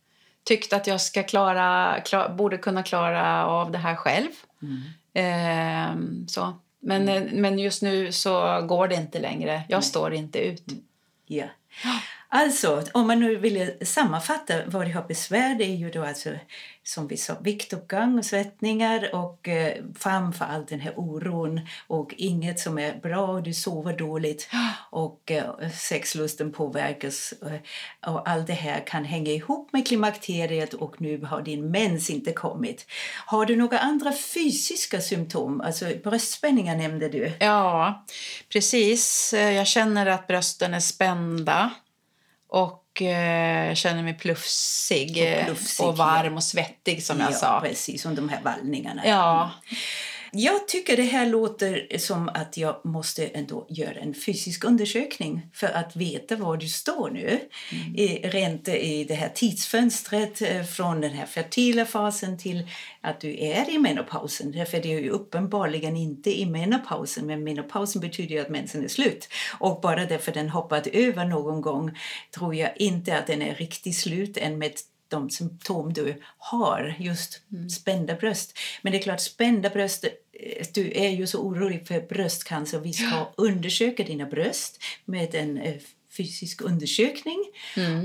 tyckt 0.43 0.73
att 0.73 0.87
jag 0.87 1.01
ska 1.01 1.23
klara, 1.23 1.99
klar, 2.05 2.29
borde 2.29 2.57
kunna 2.57 2.83
klara 2.83 3.45
av 3.45 3.71
det 3.71 3.77
här 3.77 3.95
själv. 3.95 4.29
Mm. 4.61 4.81
Ehm, 5.13 6.27
så. 6.27 6.59
Men, 6.79 7.09
eh, 7.09 7.23
men 7.31 7.59
just 7.59 7.81
nu 7.81 8.11
så 8.11 8.61
går 8.61 8.87
det 8.87 8.95
inte 8.95 9.19
längre. 9.19 9.63
Jag 9.67 9.83
står 9.83 10.13
inte 10.13 10.39
ut. 10.39 10.63
Ja. 11.25 11.45
Alltså, 12.31 12.83
om 12.93 13.07
man 13.07 13.19
nu 13.19 13.35
vill 13.35 13.71
sammanfatta 13.81 14.53
vad 14.65 14.85
det 14.85 14.91
har 14.91 15.03
besvär, 15.07 15.55
det 15.55 15.63
är 15.63 15.75
ju 15.75 15.89
då 15.89 16.03
alltså 16.03 16.29
som 16.83 17.07
vi 17.07 17.17
sa, 17.17 17.35
viktuppgång 17.41 18.17
och 18.17 18.25
svettningar 18.25 19.15
och 19.15 19.47
eh, 19.47 19.83
framför 19.99 20.45
allt 20.45 20.67
den 20.67 20.79
här 20.79 20.93
oron 20.95 21.61
och 21.87 22.13
inget 22.17 22.59
som 22.59 22.79
är 22.79 22.99
bra, 23.01 23.41
du 23.41 23.53
sover 23.53 23.97
dåligt 23.97 24.49
och 24.89 25.31
eh, 25.31 25.69
sexlusten 25.69 26.51
påverkas 26.51 27.33
eh, 27.41 28.11
och 28.11 28.29
allt 28.29 28.47
det 28.47 28.53
här 28.53 28.87
kan 28.87 29.05
hänga 29.05 29.31
ihop 29.31 29.73
med 29.73 29.87
klimakteriet 29.87 30.73
och 30.73 31.01
nu 31.01 31.21
har 31.25 31.41
din 31.41 31.71
mens 31.71 32.09
inte 32.09 32.31
kommit. 32.31 32.85
Har 33.25 33.45
du 33.45 33.55
några 33.55 33.79
andra 33.79 34.13
fysiska 34.13 35.01
symptom? 35.01 35.61
Alltså 35.61 35.85
bröstspänningar 36.03 36.75
nämnde 36.75 37.09
du. 37.09 37.31
Ja, 37.39 38.05
precis. 38.49 39.33
Jag 39.33 39.67
känner 39.67 40.05
att 40.05 40.27
brösten 40.27 40.73
är 40.73 40.79
spända. 40.79 41.71
Och 42.49 43.01
eh, 43.01 43.73
känner 43.73 44.03
mig 44.03 44.13
plufsig 44.13 45.11
Och 45.11 45.17
eh, 45.17 45.45
plufsig, 45.45 45.85
och 45.85 45.97
varm 45.97 46.35
och 46.35 46.43
svettig 46.43 47.03
som 47.03 47.19
jag 47.19 47.31
ja, 47.31 47.35
sa. 47.35 47.61
precis, 47.61 48.01
som 48.01 48.15
de 48.15 48.29
här 48.29 48.41
vallningarna. 48.43 49.01
Ja, 49.05 49.51
Jag 50.31 50.67
tycker 50.67 50.97
det 50.97 51.03
här 51.03 51.25
låter 51.25 51.97
som 51.97 52.29
att 52.29 52.57
jag 52.57 52.85
måste 52.85 53.27
ändå 53.27 53.67
göra 53.69 53.99
en 53.99 54.13
fysisk 54.13 54.63
undersökning 54.63 55.41
för 55.53 55.67
att 55.67 55.95
veta 55.95 56.35
var 56.35 56.57
du 56.57 56.67
står 56.67 57.09
nu. 57.09 57.39
I, 57.95 58.07
rent 58.27 58.67
i 58.67 59.03
det 59.03 59.13
här 59.13 59.29
tidsfönstret 59.29 60.41
eh, 60.41 60.63
från 60.63 61.01
den 61.01 61.11
här 61.11 61.25
fertila 61.25 61.85
fasen 61.85 62.37
till 62.37 62.67
att 63.01 63.21
du 63.21 63.37
är 63.39 63.69
i 63.69 63.77
menopausen. 63.77 64.51
Därför 64.51 64.81
det 64.81 64.93
är 64.93 64.99
ju 64.99 65.09
uppenbarligen 65.09 65.97
inte 65.97 66.39
i 66.39 66.45
menopausen, 66.45 67.25
men 67.25 67.43
menopausen 67.43 68.01
betyder 68.01 68.35
ju 68.35 68.41
att 68.41 68.49
mensen 68.49 68.83
är 68.83 68.87
slut. 68.87 69.29
Och 69.59 69.81
bara 69.81 70.05
därför 70.05 70.31
den 70.31 70.49
hoppat 70.49 70.87
över 70.87 71.25
någon 71.25 71.61
gång 71.61 71.97
tror 72.35 72.55
jag 72.55 72.71
inte 72.75 73.17
att 73.17 73.27
den 73.27 73.41
är 73.41 73.55
riktigt 73.55 73.97
slut 73.97 74.37
än 74.37 74.57
med 74.57 74.71
de 75.09 75.29
symptom 75.29 75.93
du 75.93 76.21
har, 76.37 76.95
just 76.99 77.41
spända 77.71 78.15
bröst. 78.15 78.57
Men 78.81 78.91
det 78.91 78.97
är 78.97 79.01
klart, 79.01 79.19
spända 79.19 79.69
bröst, 79.69 80.03
eh, 80.03 80.67
du 80.73 80.91
är 80.91 81.09
ju 81.09 81.27
så 81.27 81.39
orolig 81.39 81.87
för 81.87 82.01
bröstcancer. 82.01 82.79
Vi 82.79 82.93
ska 82.93 83.29
undersöka 83.35 84.03
dina 84.03 84.25
bröst 84.25 84.83
med 85.05 85.35
en 85.35 85.57
eh, 85.57 85.75
fysisk 86.17 86.61
undersökning. 86.61 87.37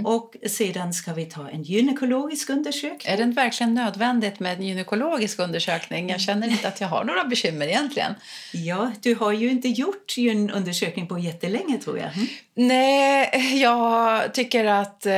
Och 0.04 0.34
sedan 0.46 0.92
ska 0.92 1.12
vi 1.12 1.25
ta 1.25 1.49
en 1.49 1.62
gynekologisk 1.62 2.50
undersökning. 2.50 3.12
är 3.12 3.16
det 3.16 3.25
verkligen 3.25 3.75
nödvändigt 3.75 4.40
med 4.40 4.58
en 4.58 4.66
gynekologisk 4.66 5.38
undersökning? 5.38 6.11
Jag 6.11 6.20
känner 6.20 6.49
inte 6.49 6.68
att 6.68 6.80
jag 6.80 6.88
har 6.88 7.04
några 7.04 7.25
bekymmer 7.25 7.66
egentligen. 7.66 8.14
Ja, 8.52 8.92
du 9.02 9.14
har 9.14 9.32
ju 9.32 9.50
inte 9.50 9.68
gjort 9.68 10.14
en 10.18 10.50
undersökning 10.50 11.06
på 11.06 11.18
jättelänge 11.18 11.78
tror 11.78 11.99
jag. 11.99 12.12
Mm. 12.14 12.26
Nej, 12.54 13.61
jag 13.61 14.34
tycker 14.34 14.64
att 14.64 15.06
eh, 15.06 15.12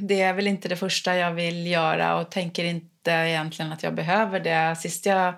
det 0.00 0.20
är 0.20 0.32
väl 0.32 0.46
inte 0.46 0.68
det 0.68 0.76
första 0.76 1.16
jag 1.16 1.34
vill 1.34 1.66
göra 1.66 2.20
och 2.20 2.30
tänker 2.30 2.64
inte 2.64 3.10
egentligen 3.10 3.72
att 3.72 3.82
jag 3.82 3.94
behöver 3.94 4.40
det. 4.40 4.76
Sist 4.76 5.06
jag 5.06 5.34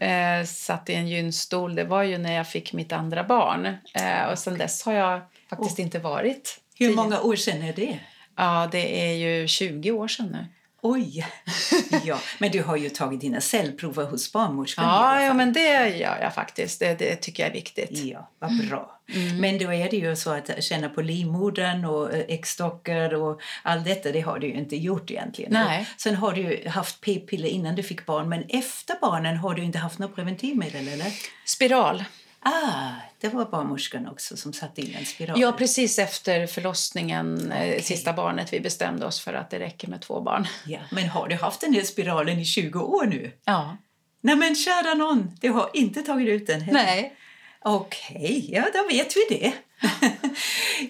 eh, 0.00 0.44
satt 0.46 0.90
i 0.90 0.94
en 0.94 1.08
gynstol, 1.08 1.74
det 1.74 1.84
var 1.84 2.02
ju 2.02 2.18
när 2.18 2.32
jag 2.32 2.48
fick 2.48 2.72
mitt 2.72 2.92
andra 2.92 3.24
barn. 3.24 3.66
Eh, 3.94 4.24
och 4.30 4.38
sen 4.38 4.58
dess 4.58 4.82
har 4.82 4.92
jag 4.92 5.20
faktiskt 5.50 5.78
inte 5.78 5.98
varit. 5.98 6.60
Hur 6.78 6.94
många 6.96 7.20
år 7.20 7.36
sedan 7.36 7.62
är 7.62 7.72
det? 7.72 7.98
Ja, 8.36 8.68
det 8.72 9.10
är 9.10 9.12
ju 9.12 9.48
20 9.48 9.90
år 9.90 10.08
sedan 10.08 10.26
nu. 10.26 10.46
Oj! 10.82 11.26
ja, 12.04 12.20
men 12.38 12.50
du 12.50 12.62
har 12.62 12.76
ju 12.76 12.88
tagit 12.88 13.20
dina 13.20 13.40
cellprover 13.40 14.04
hos 14.04 14.32
barnmorskan 14.32 14.84
Ja, 14.84 15.22
ja, 15.22 15.34
men 15.34 15.52
det 15.52 15.88
gör 15.88 16.18
jag 16.22 16.34
faktiskt. 16.34 16.80
Det, 16.80 16.98
det 16.98 17.16
tycker 17.16 17.42
jag 17.42 17.50
är 17.50 17.54
viktigt. 17.54 17.90
Ja, 17.90 18.30
vad 18.38 18.68
bra. 18.68 19.00
Men 19.40 19.58
då 19.58 19.72
är 19.72 19.90
det 19.90 19.96
ju 19.96 20.16
så 20.16 20.30
att 20.30 20.64
känna 20.64 20.88
på 20.88 21.02
livmodern 21.02 21.84
och 21.84 22.14
eh, 22.14 22.24
äggstockar 22.28 23.14
och 23.14 23.40
allt 23.62 23.84
detta, 23.84 24.12
det 24.12 24.20
har 24.20 24.38
du 24.38 24.46
ju 24.46 24.54
inte 24.54 24.76
gjort 24.76 25.10
egentligen. 25.10 25.52
Nej. 25.52 25.80
Och 25.94 26.00
sen 26.00 26.14
har 26.14 26.32
du 26.32 26.68
haft 26.68 27.00
p-piller 27.00 27.48
innan 27.48 27.74
du 27.74 27.82
fick 27.82 28.06
barn, 28.06 28.28
men 28.28 28.44
efter 28.48 28.94
barnen 29.00 29.36
har 29.36 29.54
du 29.54 29.64
inte 29.64 29.78
haft 29.78 29.98
något 29.98 30.14
preventivmedel, 30.14 30.88
eller? 30.88 31.12
Spiral. 31.44 32.04
Ah, 32.42 32.90
det 33.20 33.28
var 33.28 33.44
barnmorskan 33.44 34.08
också 34.08 34.36
som 34.36 34.52
satte 34.52 34.80
in 34.80 34.94
en 34.98 35.06
spiral. 35.06 35.40
Ja, 35.40 35.52
precis 35.52 35.98
efter 35.98 36.46
förlossningen, 36.46 37.52
eh, 37.52 37.68
Okej. 37.68 37.82
sista 37.82 38.12
barnet, 38.12 38.52
vi 38.52 38.60
bestämde 38.60 39.06
oss 39.06 39.20
för 39.20 39.32
att 39.32 39.50
det 39.50 39.58
räcker 39.58 39.88
med 39.88 40.00
två 40.00 40.20
barn. 40.20 40.46
Ja, 40.66 40.78
men 40.90 41.08
har 41.08 41.28
du 41.28 41.36
haft 41.36 41.60
den 41.60 41.74
här 41.74 41.82
spiralen 41.82 42.38
i 42.38 42.44
20 42.44 42.80
år 42.80 43.06
nu? 43.06 43.32
Ja. 43.44 43.76
Nej 44.20 44.36
men 44.36 44.54
kära 44.54 44.94
någon, 44.94 45.36
du 45.40 45.50
har 45.50 45.70
inte 45.74 46.02
tagit 46.02 46.28
ut 46.28 46.46
den 46.46 46.60
heller. 46.60 46.84
Nej. 46.84 47.16
Okej, 47.64 48.48
ja 48.52 48.64
då 48.72 48.88
vet 48.88 49.16
vi 49.16 49.36
det. 49.36 49.52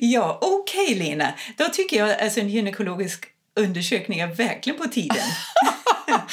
ja, 0.07 0.39
okej 0.43 0.95
Lena. 0.95 1.33
Då 1.57 1.65
tycker 1.65 1.97
jag 2.07 2.21
alltså 2.21 2.41
en 2.41 2.49
gynekologisk 2.49 3.25
undersökning 3.57 4.21
är 4.21 4.27
verkligen 4.27 4.79
på 4.79 4.85
tiden. 4.85 5.17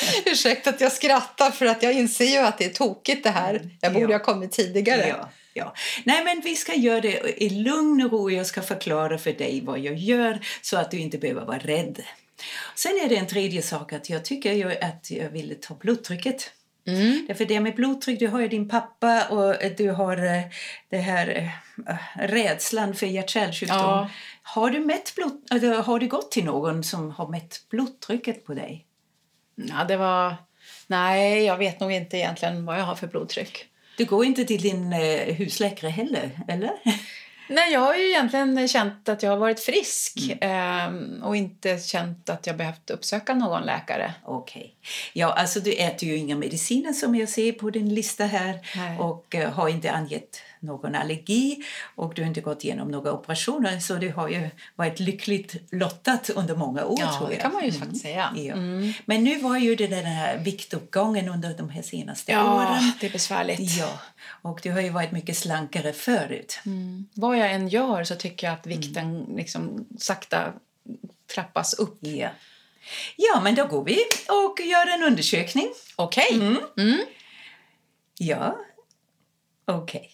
Ursäkta 0.26 0.70
att 0.70 0.82
jag 0.82 0.92
skrattar 0.92 1.52
för 1.52 1.66
att 1.66 1.84
jag 1.84 1.94
inser 1.94 2.26
ju 2.26 2.38
att 2.38 2.58
det 2.58 2.66
är 2.66 2.70
tokigt 2.70 3.24
det 3.24 3.30
här. 3.30 3.70
Jag 3.82 3.94
borde 3.94 4.12
Ja. 4.12 4.18
ha 4.18 4.24
kommit 4.26 4.52
tidigare. 4.52 5.08
Ja, 5.08 5.30
ja. 5.54 5.74
Nej, 6.04 6.24
men 6.24 6.42
vi 6.44 6.56
ska 6.56 6.74
göra 6.74 7.02
det 7.02 7.44
i 7.44 7.50
lugn 7.50 8.02
och 8.06 8.12
ro. 8.12 8.32
Jag 8.32 8.46
ska 8.46 8.62
förklara 8.62 9.18
för 9.18 9.32
dig 9.34 9.62
vad 9.66 9.80
jag 9.80 9.96
gör 9.96 10.40
så 10.62 10.78
att 10.78 10.92
du 10.92 10.98
inte 11.00 11.18
behöver 11.18 11.46
vara 11.46 11.58
rädd. 11.60 12.04
Sen 12.76 12.92
är 13.06 13.10
det 13.10 13.16
en 13.16 13.28
tredje 13.28 13.62
sak 13.62 13.94
att 13.94 14.10
jag 14.10 14.26
tycker 14.26 14.54
ju 14.54 14.72
att 14.78 15.12
jag 15.12 15.30
ville 15.30 15.56
ta 15.56 15.74
blodtrycket. 15.74 16.52
Mm. 16.88 17.26
Därför 17.28 17.46
det 17.46 17.60
med 17.60 17.76
blodtryck, 17.76 18.20
du 18.20 18.28
har 18.28 18.40
ju 18.40 18.48
din 18.48 18.70
pappa 18.70 19.24
och 19.28 19.56
du 19.78 19.90
har 19.92 20.18
eh, 20.18 20.42
det 20.90 20.98
här 20.98 21.52
eh, 21.88 21.96
rädslan 22.28 22.96
för 22.96 23.06
hjärt-kärlsjukdom. 23.08 23.78
Ja. 23.80 24.10
Har 24.42 24.70
du 24.70 24.80
mätt 24.80 25.16
blod, 25.16 25.48
eller 25.52 25.76
har 25.76 26.00
du 26.00 26.08
gått 26.08 26.32
till 26.32 26.46
någon 26.46 26.84
som 26.84 27.12
har 27.12 27.28
mätt 27.28 27.62
blodtrycket 27.70 28.46
på 28.46 28.54
dig? 28.54 28.86
Ja, 29.58 29.84
det 29.84 29.98
var... 29.98 30.36
Nej, 30.88 31.44
jag 31.44 31.58
vet 31.58 31.80
nog 31.80 31.92
inte 31.92 32.18
egentligen 32.18 32.66
vad 32.66 32.80
jag 32.80 32.84
har 32.84 32.96
för 32.96 33.08
blodtryck. 33.08 33.66
Du 33.98 34.06
går 34.06 34.26
inte 34.26 34.46
till 34.46 34.62
din 34.62 34.94
eh, 34.94 35.36
husläkare 35.36 35.92
heller, 35.92 36.30
eller? 36.48 36.72
Nej, 37.50 37.74
jag 37.74 37.80
har 37.80 37.96
ju 37.96 38.10
egentligen 38.10 38.68
känt 38.68 39.10
att 39.10 39.24
jag 39.24 39.30
har 39.30 39.38
varit 39.38 39.60
frisk 39.60 40.38
ehm, 40.42 41.24
och 41.24 41.36
inte 41.36 41.80
känt 41.80 42.30
att 42.30 42.48
jag 42.48 42.58
behövt 42.58 42.90
uppsöka 42.90 43.34
någon 43.34 43.64
läkare. 43.64 44.14
Okej. 44.26 44.76
Ja, 45.14 45.34
alltså 45.34 45.60
du 45.60 45.74
äter 45.74 46.10
ju 46.10 46.18
inga 46.18 46.36
mediciner 46.36 46.94
som 46.94 47.16
jag 47.16 47.30
ser 47.30 47.52
på 47.52 47.70
din 47.70 47.96
lista 47.96 48.26
här 48.26 48.60
Nej. 48.76 48.98
och 49.00 49.36
eh, 49.36 49.52
har 49.52 49.70
inte 49.70 49.92
angett 49.92 50.42
någon 50.60 50.96
allergi 50.96 51.64
och 51.96 52.14
du 52.14 52.22
har 52.22 52.28
inte 52.28 52.42
gått 52.42 52.64
igenom 52.64 52.88
några 52.92 53.12
operationer 53.14 53.80
så 53.80 53.96
du 53.96 54.12
har 54.12 54.30
ju 54.30 54.50
varit 54.76 55.00
lyckligt 55.00 55.56
lottat 55.72 56.30
under 56.30 56.56
många 56.56 56.86
år 56.86 56.98
Ja, 57.00 57.18
tror 57.18 57.28
det 57.28 57.34
jag. 57.34 57.42
kan 57.42 57.54
man 57.54 57.66
ju 57.66 57.72
faktiskt 57.72 58.02
säga. 58.02 58.34
Ja. 58.36 58.54
Mm. 58.54 58.94
Men 59.06 59.24
nu 59.24 59.40
var 59.40 59.58
ju 59.58 59.76
det 59.76 59.88
den 59.88 60.06
här 60.06 60.38
viktuppgången 60.38 61.30
under 61.30 61.54
de 61.58 61.70
här 61.70 61.82
senaste 61.82 62.32
Ja, 62.32 62.56
åren. 62.56 62.92
det 63.00 63.08
är 63.08 63.12
besvärligt. 63.12 63.78
Ja, 63.78 64.00
och 64.42 64.60
du 64.64 64.72
har 64.72 64.82
ju 64.82 64.90
varit 64.90 65.12
mycket 65.12 65.38
slankare 65.38 65.94
förut. 65.94 66.60
Mm. 66.66 67.06
Vad 67.14 67.38
jag 67.38 67.52
än 67.52 67.68
gör 67.68 68.04
så 68.04 68.16
tycker 68.16 68.48
jag 68.48 68.54
att 68.54 68.68
vikten 68.68 69.26
liksom 69.36 69.88
sakta 70.00 70.54
trappas 71.34 71.74
upp. 71.74 71.98
Ja. 72.02 72.30
ja, 73.16 73.40
men 73.44 73.56
då 73.56 73.66
går 73.68 73.84
vi 73.84 73.98
och 74.46 74.60
gör 74.66 74.88
en 74.98 75.04
undersökning. 75.04 75.68
Okej. 75.96 76.28
Mm. 76.34 76.58
Mm. 76.78 77.00
Ja, 78.18 78.58
okej. 79.66 80.12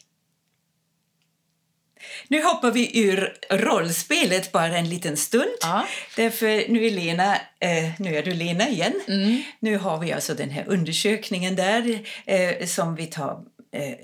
Nu 2.28 2.44
hoppar 2.44 2.72
vi 2.72 3.00
ur 3.00 3.34
rollspelet 3.50 4.52
bara 4.52 4.78
en 4.78 4.90
liten 4.90 5.18
stund. 5.18 5.52
Ja. 5.62 5.86
Därför 6.16 6.72
nu 6.72 6.86
är 6.86 6.92
Lena, 6.92 7.36
eh, 7.60 7.92
nu 8.00 8.16
är 8.16 8.24
du 8.24 8.34
Lena 8.34 8.70
igen. 8.70 8.94
Mm. 9.08 9.44
Nu 9.60 9.78
har 9.78 10.00
vi 10.00 10.14
alltså 10.14 10.34
den 10.34 10.50
här 10.50 10.64
undersökningen 10.68 11.56
där 11.56 12.00
eh, 12.26 12.66
som 12.66 12.96
vi 12.96 13.06
tar 13.06 13.44
eh, 13.72 13.96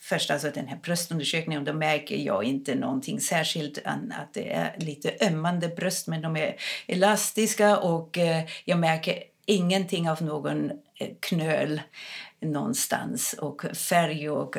först 0.00 0.30
alltså 0.30 0.50
den 0.50 0.68
här 0.68 0.76
bröstundersökningen 0.76 1.60
och 1.60 1.66
då 1.66 1.72
märker 1.72 2.16
jag 2.16 2.44
inte 2.44 2.74
någonting 2.74 3.20
särskilt 3.20 3.78
än 3.78 4.12
att 4.12 4.34
det 4.34 4.52
är 4.52 4.74
lite 4.78 5.14
ömmande 5.20 5.68
bröst 5.68 6.06
men 6.06 6.22
de 6.22 6.36
är 6.36 6.56
elastiska 6.86 7.76
och 7.76 8.18
eh, 8.18 8.44
jag 8.64 8.78
märker 8.78 9.22
ingenting 9.46 10.10
av 10.10 10.22
någon 10.22 10.70
eh, 10.70 11.08
knöl 11.20 11.80
någonstans 12.40 13.32
och 13.32 13.62
färg 13.62 14.30
och 14.30 14.56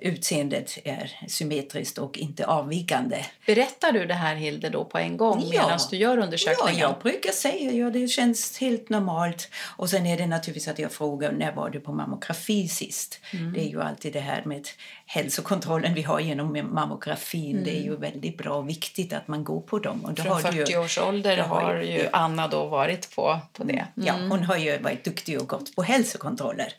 utseendet 0.00 0.78
är 0.84 1.10
symmetriskt 1.28 1.98
och 1.98 2.18
inte 2.18 2.46
avvikande. 2.46 3.24
Berättar 3.46 3.92
du 3.92 4.06
det 4.06 4.14
här, 4.14 4.34
Hilde, 4.34 4.68
då 4.68 4.84
på 4.84 4.98
en 4.98 5.16
gång 5.16 5.42
Ja. 5.52 5.62
medan 5.62 5.78
du 5.90 5.96
gör 5.96 6.16
Ja, 6.16 6.22
undersökningen? 6.24 6.80
jag 6.80 6.94
brukar 7.02 7.30
säga 7.32 7.72
ja, 7.72 7.90
det 7.90 8.08
känns 8.08 8.58
helt 8.58 8.88
normalt. 8.88 9.48
Och 9.76 9.90
sen 9.90 10.06
är 10.06 10.16
det 10.16 10.26
naturligtvis 10.26 10.68
att 10.68 10.78
jag 10.78 10.92
frågar 10.92 11.32
när 11.32 11.52
var 11.52 11.70
du 11.70 11.80
på 11.80 11.92
mammografi 11.92 12.68
sist? 12.68 13.20
Det 13.54 13.60
är 13.60 13.68
ju 13.68 13.82
alltid 13.82 14.12
det 14.12 14.20
här 14.20 14.42
med 14.44 14.68
hälsokontrollen 15.06 15.94
vi 15.94 16.02
har 16.02 16.20
genom 16.20 16.68
mammografin. 16.74 17.64
Det 17.64 17.76
är 17.76 17.82
ju 17.82 17.96
väldigt 17.96 18.38
bra 18.38 18.54
och 18.54 18.68
viktigt 18.68 19.12
att 19.12 19.28
man 19.28 19.44
går 19.44 19.60
på 19.60 19.78
dem. 19.78 20.04
Och 20.04 20.14
då 20.14 20.22
Från 20.22 20.32
har 20.32 20.52
du 20.52 20.58
ju- 20.58 20.64
40 20.66 20.76
års 20.76 20.98
ålder 20.98 21.36
har 21.36 21.74
ju 21.82 22.08
Anna 22.12 22.48
då 22.48 22.66
varit 22.66 23.14
på, 23.16 23.40
på 23.52 23.64
det. 23.64 23.86
Ja, 23.94 24.12
hon 24.14 24.42
har 24.42 24.56
ju 24.56 24.78
varit 24.78 25.04
duktig 25.04 25.40
och 25.40 25.48
gått 25.48 25.76
på 25.76 25.82
hälsokontroller. 25.82 26.72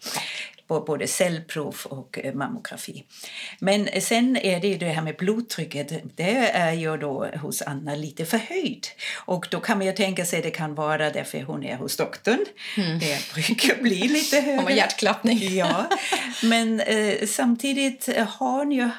På 0.67 0.79
både 0.79 1.07
cellprov 1.07 1.75
och 1.85 2.19
eh, 2.23 2.33
mammografi. 2.33 3.03
Men 3.59 4.01
sen 4.01 4.37
är 4.37 4.59
det 4.59 4.67
ju 4.67 4.77
det 4.77 4.89
här 4.89 5.01
med 5.01 5.15
blodtrycket. 5.15 5.91
Det 6.15 6.49
är 6.49 6.71
ju 6.73 6.97
då 6.97 7.27
hos 7.41 7.61
Anna 7.61 7.95
lite 7.95 8.25
förhöjt. 8.25 8.91
Och 9.25 9.47
då 9.51 9.59
kan 9.59 9.77
man 9.77 9.87
ju 9.87 9.93
tänka 9.93 10.25
sig 10.25 10.41
det 10.41 10.51
kan 10.51 10.75
vara 10.75 11.09
därför 11.09 11.41
hon 11.41 11.63
är 11.63 11.75
hos 11.75 11.97
doktorn. 11.97 12.45
Det 12.75 13.33
brukar 13.33 13.81
bli 13.83 14.07
lite 14.07 14.35
högre. 14.39 14.55
Hon 14.55 14.63
har 14.63 14.71
hjärtklappning. 14.71 15.55
Ja, 15.55 15.85
men 16.43 16.79
eh, 16.79 17.25
samtidigt 17.27 18.09
har 18.23 18.57
hon 18.57 18.71
ju 18.71 18.89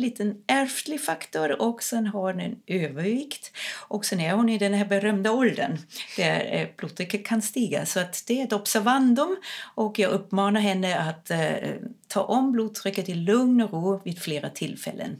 liten 0.00 0.42
ärftlig 0.46 1.00
faktor 1.00 1.62
och 1.62 1.82
sen 1.82 2.06
har 2.06 2.20
hon 2.20 2.40
en 2.40 2.56
övervikt. 2.66 3.52
Och 3.88 4.04
sen 4.04 4.20
är 4.20 4.32
hon 4.32 4.48
i 4.48 4.58
den 4.58 4.74
här 4.74 4.84
berömda 4.84 5.32
åldern 5.32 5.78
där 6.16 6.48
eh, 6.52 6.68
blodtrycket 6.76 7.26
kan 7.26 7.42
stiga. 7.42 7.86
Så 7.86 8.00
att 8.00 8.24
det 8.26 8.40
är 8.40 8.44
ett 8.44 8.52
observandum 8.52 9.36
och 9.74 9.98
jag 9.98 10.10
uppmanar 10.10 10.60
henne 10.60 10.98
att 10.98 11.30
eh, 11.30 11.70
ta 12.08 12.22
om 12.22 12.52
blodtrycket 12.52 13.08
i 13.08 13.14
lugn 13.14 13.60
och 13.60 13.72
ro 13.72 14.00
vid 14.04 14.18
flera 14.18 14.50
tillfällen. 14.50 15.16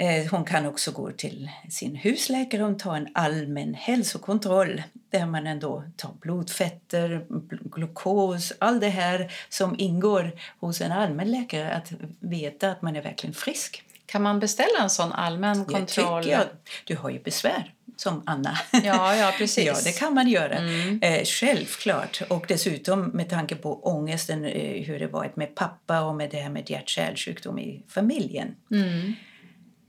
Eh, 0.00 0.30
Hon 0.30 0.44
kan 0.44 0.66
också 0.66 0.90
gå 0.90 1.10
till 1.10 1.50
sin 1.70 1.96
husläkare 1.96 2.64
och 2.64 2.78
ta 2.78 2.96
en 2.96 3.08
allmän 3.14 3.74
hälsokontroll 3.74 4.82
där 5.10 5.26
man 5.26 5.46
ändå 5.46 5.84
tar 5.96 6.10
blodfetter, 6.20 7.24
bl- 7.28 7.68
glukos, 7.74 8.52
allt 8.58 8.80
det 8.80 8.88
här 8.88 9.32
som 9.48 9.74
ingår 9.78 10.32
hos 10.60 10.80
en 10.80 10.92
allmänläkare 10.92 11.70
att 11.72 11.92
veta 12.20 12.70
att 12.70 12.82
man 12.82 12.96
är 12.96 13.02
verkligen 13.02 13.34
frisk. 13.34 13.82
Kan 14.06 14.22
man 14.22 14.40
beställa 14.40 14.78
en 14.82 14.90
sån 14.90 15.12
allmän 15.12 15.64
kontroll? 15.64 16.28
jag, 16.28 16.42
du 16.84 16.96
har 16.96 17.10
ju 17.10 17.18
besvär 17.22 17.74
som 17.96 18.22
Anna. 18.26 18.58
Ja, 18.72 19.16
ja, 19.16 19.32
precis. 19.38 19.64
Ja, 19.66 19.74
det 19.84 19.98
kan 19.98 20.14
man 20.14 20.28
göra. 20.28 20.58
Eh, 21.02 21.24
självklart. 21.24 22.22
Och 22.28 22.44
dessutom 22.48 23.02
med 23.02 23.30
tanke 23.30 23.54
på 23.56 23.80
ångesten, 23.82 24.44
eh, 24.44 24.82
hur 24.84 24.98
det 24.98 25.06
varit 25.06 25.36
med 25.36 25.54
pappa 25.54 26.00
och 26.00 26.14
med 26.14 26.30
det 26.30 26.40
här 26.40 26.50
med 26.50 26.70
hjärt-kärlsjukdom 26.70 27.58
i 27.58 27.82
familjen. 27.88 28.56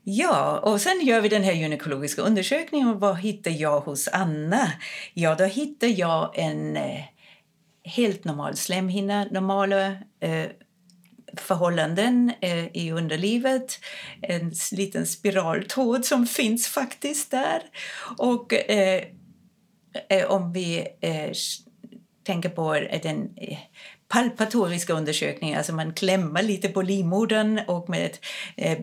Ja, 0.03 0.59
och 0.59 0.81
sen 0.81 1.05
gör 1.05 1.21
vi 1.21 1.29
den 1.29 1.43
här 1.43 1.53
gynekologiska 1.53 2.21
undersökningen. 2.21 2.87
Och 2.87 2.99
vad 2.99 3.19
hittar 3.19 3.51
jag 3.51 3.79
hos 3.79 4.07
Anna? 4.07 4.71
Ja, 5.13 5.35
då 5.35 5.43
hittar 5.43 5.87
jag 5.87 6.31
en 6.39 6.77
eh, 6.77 7.01
helt 7.83 8.23
normal 8.23 8.57
slemhinna, 8.57 9.25
normala 9.25 9.87
eh, 10.19 10.45
förhållanden 11.37 12.33
eh, 12.41 12.65
i 12.77 12.91
underlivet. 12.91 13.79
En 14.21 14.51
liten 14.71 15.05
spiraltråd 15.05 16.05
som 16.05 16.27
finns 16.27 16.67
faktiskt 16.67 17.31
där. 17.31 17.61
Och 18.17 18.53
eh, 18.53 19.03
eh, 20.09 20.31
om 20.31 20.53
vi 20.53 20.87
eh, 21.01 21.31
tänker 22.23 22.49
på 22.49 22.73
den 23.03 23.37
eh, 23.37 23.57
palpatoriska 24.07 24.93
undersökningen, 24.93 25.57
alltså 25.57 25.73
man 25.73 25.93
klämmer 25.93 26.43
lite 26.43 26.69
på 26.69 26.81
livmodern 26.81 27.59
och 27.67 27.89
med 27.89 28.05
ett 28.05 28.19
eh, 28.55 28.77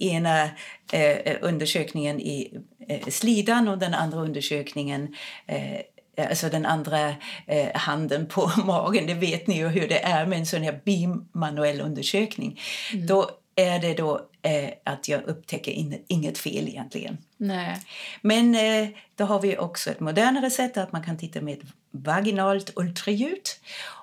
ena 0.00 0.50
eh, 0.92 1.36
undersökningen 1.40 2.20
i 2.20 2.58
eh, 2.88 3.08
slidan 3.08 3.68
och 3.68 3.78
den 3.78 3.94
andra 3.94 4.20
undersökningen 4.20 5.14
eh, 5.46 5.80
Alltså 6.18 6.48
den 6.48 6.66
andra 6.66 7.08
eh, 7.46 7.68
handen 7.74 8.26
på 8.26 8.50
magen, 8.64 9.06
det 9.06 9.14
vet 9.14 9.46
ni 9.46 9.56
ju 9.56 9.68
hur 9.68 9.88
det 9.88 10.04
är 10.04 10.26
med 10.26 10.38
en 10.38 10.46
sån 10.46 10.62
här 10.62 10.80
bimanuell 10.84 11.80
undersökning. 11.80 12.60
Då 12.92 13.30
är 13.54 13.78
det 13.78 13.94
då 13.94 14.20
eh, 14.42 14.70
att 14.84 15.08
jag 15.08 15.22
upptäcker 15.22 15.72
in, 15.72 16.04
inget 16.08 16.38
fel 16.38 16.68
egentligen. 16.68 17.18
Nej. 17.36 17.80
Men 18.22 18.54
eh, 18.54 18.88
då 19.14 19.24
har 19.24 19.40
vi 19.40 19.58
också 19.58 19.90
ett 19.90 20.00
modernare 20.00 20.50
sätt 20.50 20.76
att 20.76 20.92
man 20.92 21.04
kan 21.04 21.18
titta 21.18 21.40
med 21.40 21.58
ett 21.58 21.68
vaginalt 21.90 22.72
ultraljud. 22.76 23.48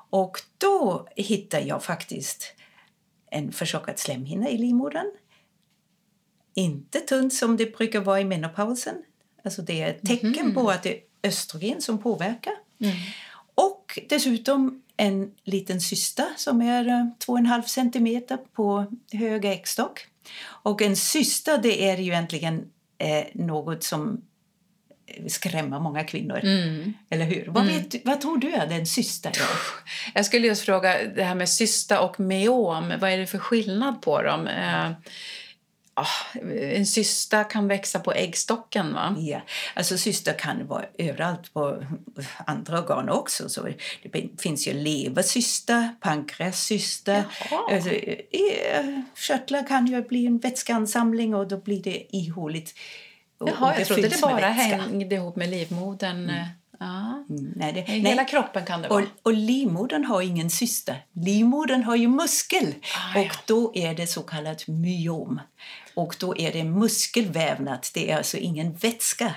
Och 0.09 0.37
då 0.57 1.07
hittar 1.15 1.61
jag 1.61 1.83
faktiskt 1.83 2.53
en 3.31 3.51
förtjockad 3.51 3.99
slemhinna 3.99 4.49
i 4.49 4.57
livmodern. 4.57 5.11
Inte 6.53 6.99
tunt 6.99 7.33
som 7.33 7.57
det 7.57 7.77
brukar 7.77 7.99
vara 7.99 8.21
i 8.21 8.25
menopausen. 8.25 8.95
Alltså 9.43 9.61
det 9.61 9.81
är 9.81 9.89
ett 9.89 10.01
tecken 10.01 10.53
på 10.53 10.69
att 10.69 10.83
det 10.83 10.97
är 10.97 10.99
östrogen 11.23 11.81
som 11.81 11.97
påverkar. 11.97 12.53
Och 13.55 13.99
dessutom 14.09 14.81
en 14.97 15.31
liten 15.43 15.81
cysta 15.81 16.27
som 16.37 16.61
är 16.61 16.87
eh, 16.87 17.05
2,5 17.27 17.61
centimeter 17.61 18.37
på 18.53 18.85
hög 19.11 19.45
äggstock. 19.45 20.07
Och 20.43 20.81
en 20.81 20.95
cysta 20.95 21.57
det 21.57 21.89
är 21.89 21.97
ju 21.97 22.11
egentligen 22.11 22.65
eh, 22.97 23.25
något 23.33 23.83
som 23.83 24.21
skrämmer 25.27 25.79
många 25.79 26.03
kvinnor. 26.03 26.39
Eller 27.09 27.25
hur? 27.25 27.45
Vad, 27.47 27.65
vet, 27.65 28.05
vad 28.05 28.21
tror 28.21 28.37
du 28.37 28.51
är 28.51 28.67
det 28.67 28.75
en 28.75 28.87
cysta 28.87 29.29
är? 29.29 29.35
Jag 30.13 30.25
skulle 30.25 30.47
just 30.47 30.65
fråga 30.65 30.97
det 31.15 31.23
här 31.23 31.35
med 31.35 31.49
cysta 31.49 32.01
och 32.01 32.19
meom. 32.19 32.93
Vad 32.99 33.11
är 33.11 33.17
det 33.17 33.27
för 33.27 33.37
skillnad 33.37 34.01
på 34.01 34.21
dem? 34.21 34.47
Eh, 34.47 34.91
ah, 35.93 36.39
en 36.75 36.85
cysta 36.85 37.43
kan 37.43 37.67
växa 37.67 37.99
på 37.99 38.11
äggstocken, 38.13 38.93
va? 38.93 39.15
Ja, 39.19 39.41
alltså 39.75 39.97
cyster 39.97 40.33
kan 40.39 40.67
vara 40.67 40.85
överallt 40.97 41.53
på 41.53 41.83
andra 42.45 42.79
organ 42.79 43.09
också. 43.09 43.49
Så 43.49 43.67
det 44.11 44.41
finns 44.41 44.67
ju 44.67 44.73
levercysta, 44.73 45.89
pankreascysta. 46.01 47.11
Jaha. 47.13 47.75
Alltså, 47.75 47.89
i- 47.89 49.03
körtlar 49.15 49.67
kan 49.67 49.87
ju 49.87 50.01
bli 50.03 50.25
en 50.25 50.37
vätskeansamling 50.37 51.35
och 51.35 51.47
då 51.47 51.57
blir 51.57 51.83
det 51.83 52.15
ihåligt. 52.15 52.73
Och- 53.37 53.47
och 53.47 53.53
Jaha, 53.59 53.77
jag 53.77 53.87
trodde 53.87 54.07
det 54.07 54.21
bara 54.21 54.49
hängde 54.49 55.15
ihop 55.15 55.35
med 55.35 55.49
livmodern. 55.49 56.29
eh, 56.29 56.45
Ja. 56.83 57.25
Mm, 57.29 57.53
Nej, 57.55 57.73
det, 57.73 57.81
Hela 57.81 58.15
nej. 58.15 58.25
kroppen 58.29 58.65
kan 58.65 58.81
det 58.81 58.87
Och, 58.87 58.95
vara. 58.95 59.05
och 59.23 59.33
livmodern 59.33 60.03
har 60.05 60.21
ingen 60.21 60.49
cysta. 60.49 60.95
Livmodern 61.13 61.83
har 61.83 61.95
ju 61.95 62.07
muskel. 62.07 62.73
Ah, 63.15 63.19
och 63.19 63.25
ja. 63.25 63.31
då 63.45 63.71
är 63.75 63.93
det 63.95 64.07
så 64.07 64.21
kallat 64.21 64.67
myom. 64.67 65.39
Och 65.93 66.15
då 66.19 66.37
är 66.37 66.51
det 66.51 66.63
muskelvävnad. 66.63 67.87
Det 67.93 68.11
är 68.11 68.17
alltså 68.17 68.37
ingen 68.37 68.73
vätska. 68.73 69.35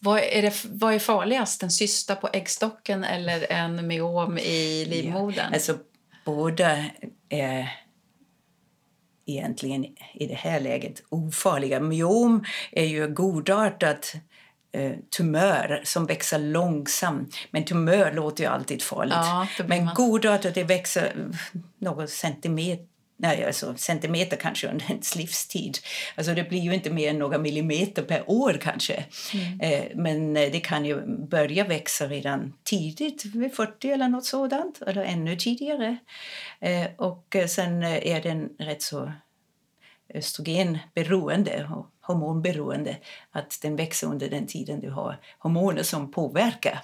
Vad 0.00 0.18
är, 0.20 0.42
det, 0.42 0.64
vad 0.64 0.94
är 0.94 0.98
farligast? 0.98 1.62
En 1.62 1.70
cysta 1.70 2.16
på 2.16 2.28
äggstocken 2.32 3.04
eller 3.04 3.52
en 3.52 3.86
meom 3.86 4.38
i 4.38 4.84
livmodern? 4.84 5.54
Alltså 5.54 5.78
båda 6.24 6.84
är 7.28 7.68
egentligen 9.26 9.84
i 10.14 10.26
det 10.26 10.34
här 10.34 10.60
läget 10.60 11.02
ofarliga. 11.08 11.80
Myom 11.80 12.44
är 12.72 12.84
ju 12.84 13.08
godartat 13.08 14.14
eh, 14.72 14.92
tumör 15.16 15.80
som 15.84 16.06
växer 16.06 16.38
långsamt. 16.38 17.36
Men 17.50 17.64
tumör 17.64 18.12
låter 18.12 18.44
ju 18.44 18.50
alltid 18.50 18.82
farligt. 18.82 19.14
Ja, 19.16 19.46
blir 19.56 19.66
Men 19.68 19.84
man- 19.84 19.94
godartat 19.94 20.54
det 20.54 20.64
växer 20.64 21.12
någon 21.78 22.08
centimeter 22.08 22.86
Nej, 23.16 23.44
alltså 23.44 23.74
centimeter 23.76 24.36
kanske 24.36 24.68
under 24.68 24.90
ens 24.90 25.16
livstid. 25.16 25.78
Alltså 26.16 26.34
det 26.34 26.48
blir 26.48 26.60
ju 26.60 26.74
inte 26.74 26.90
mer 26.90 27.10
än 27.10 27.18
några 27.18 27.38
millimeter 27.38 28.02
per 28.02 28.30
år 28.30 28.58
kanske. 28.62 29.04
Eh, 29.60 29.84
men 29.94 30.36
eh, 30.36 30.52
det 30.52 30.60
kan 30.60 30.84
ju 30.84 31.06
börja 31.06 31.64
växa 31.64 32.06
redan 32.06 32.52
tidigt, 32.64 33.24
vid 33.24 33.54
40 33.54 33.90
eller 33.90 34.08
något 34.08 34.24
sådant, 34.24 34.82
eller 34.82 35.04
ännu 35.04 35.36
tidigare. 35.36 35.96
Eh, 36.60 36.86
och 36.96 37.36
eh, 37.36 37.46
sen 37.46 37.82
eh, 37.82 38.06
är 38.06 38.22
den 38.22 38.48
rätt 38.58 38.82
så 38.82 39.12
östrogenberoende 40.14 41.68
och 41.74 41.90
hormonberoende. 42.00 42.96
Att 43.30 43.58
den 43.62 43.76
växer 43.76 44.06
under 44.06 44.28
den 44.28 44.46
tiden 44.46 44.80
du 44.80 44.90
har 44.90 45.20
hormoner 45.38 45.82
som 45.82 46.10
påverkar. 46.10 46.80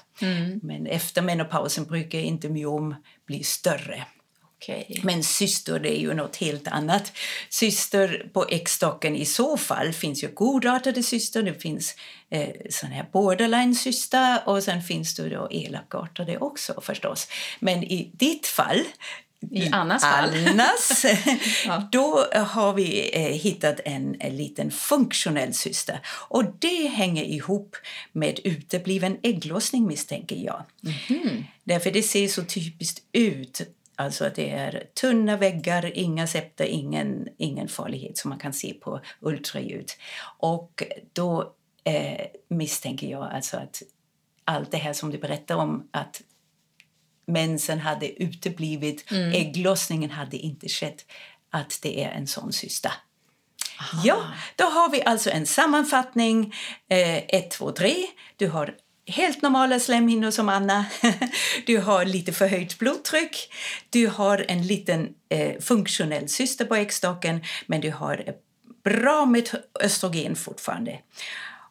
Men 0.62 0.86
efter 0.86 1.22
menopausen 1.22 1.84
brukar 1.84 2.18
inte 2.18 2.48
myom 2.48 2.94
bli 3.26 3.42
större. 3.42 4.06
Okej. 4.62 5.00
Men 5.04 5.22
syster 5.22 5.78
det 5.78 5.98
är 5.98 6.00
ju 6.00 6.14
något 6.14 6.36
helt 6.36 6.68
annat. 6.68 7.12
Syster 7.48 8.28
på 8.32 8.46
äggstocken 8.48 9.16
i 9.16 9.24
så 9.24 9.56
fall 9.56 9.92
finns 9.92 10.24
ju 10.24 10.28
godartade 10.28 11.02
syster, 11.02 11.42
det 11.42 11.54
finns 11.54 11.94
eh, 12.30 12.48
sån 12.70 12.90
här 12.90 13.06
borderline-syster 13.12 14.38
och 14.44 14.62
sen 14.62 14.82
finns 14.82 15.14
det 15.14 15.28
då 15.28 15.48
elakartade 15.50 16.38
också 16.38 16.80
förstås. 16.80 17.28
Men 17.60 17.84
i 17.84 18.10
ditt 18.14 18.46
fall 18.46 18.82
I 19.50 19.68
Annas 19.72 20.02
fall. 20.02 20.46
Annas, 20.48 21.04
Ja. 21.66 21.88
då 21.92 22.26
har 22.32 22.72
vi 22.72 23.10
eh, 23.12 23.22
hittat 23.22 23.80
en, 23.84 24.16
en 24.20 24.36
liten 24.36 24.70
funktionell 24.70 25.54
cysta. 25.54 25.92
Och 26.28 26.44
det 26.58 26.86
hänger 26.88 27.24
ihop 27.24 27.76
med 28.12 28.40
utebliven 28.44 29.16
ägglossning 29.22 29.86
misstänker 29.86 30.36
jag. 30.36 30.62
Därför 31.64 31.90
det 31.90 32.02
ser 32.02 32.28
så 32.28 32.44
typiskt 32.44 33.02
ut. 33.12 33.60
Alltså 34.00 34.24
att 34.24 34.34
det 34.34 34.50
är 34.50 34.84
tunna 35.00 35.36
väggar, 35.36 35.90
inga 35.94 36.26
septer, 36.26 36.64
ingen, 36.64 37.28
ingen 37.38 37.68
farlighet 37.68 38.18
som 38.18 38.28
man 38.28 38.38
kan 38.38 38.52
se 38.52 38.74
på 38.74 39.00
ultraljud. 39.20 39.90
Och 40.38 40.82
då 41.12 41.54
eh, 41.84 42.26
misstänker 42.48 43.06
jag 43.06 43.22
alltså 43.32 43.56
att 43.56 43.82
allt 44.44 44.70
det 44.70 44.76
här 44.76 44.92
som 44.92 45.10
du 45.10 45.18
berättar 45.18 45.56
om 45.56 45.88
att 45.90 46.22
mensen 47.26 47.78
hade 47.78 48.22
uteblivit, 48.22 49.12
ägglossningen 49.12 50.10
hade 50.10 50.36
inte 50.36 50.68
skett, 50.68 51.06
att 51.50 51.78
det 51.82 52.04
är 52.04 52.10
en 52.10 52.26
sån 52.26 52.52
cysta. 52.52 52.92
Ja, 54.04 54.22
då 54.56 54.64
har 54.64 54.90
vi 54.90 55.02
alltså 55.02 55.30
en 55.30 55.46
sammanfattning. 55.46 56.54
1, 56.88 57.50
2, 57.50 57.72
3. 57.72 57.94
Du 58.36 58.48
har 58.48 58.76
helt 59.06 59.42
normala 59.42 59.80
slemhinnor 59.80 60.30
som 60.30 60.48
Anna. 60.48 60.84
Du 61.66 61.78
har 61.78 62.04
lite 62.04 62.32
förhöjt 62.32 62.78
blodtryck. 62.78 63.52
Du 63.90 64.06
har 64.06 64.44
en 64.48 64.66
liten 64.66 65.08
eh, 65.28 65.60
funktionell 65.60 66.28
cyster 66.28 66.64
på 66.64 66.76
äggstocken 66.76 67.44
men 67.66 67.80
du 67.80 67.90
har 67.90 68.24
bra 68.84 69.26
med 69.26 69.48
östrogen 69.80 70.36
fortfarande. 70.36 70.98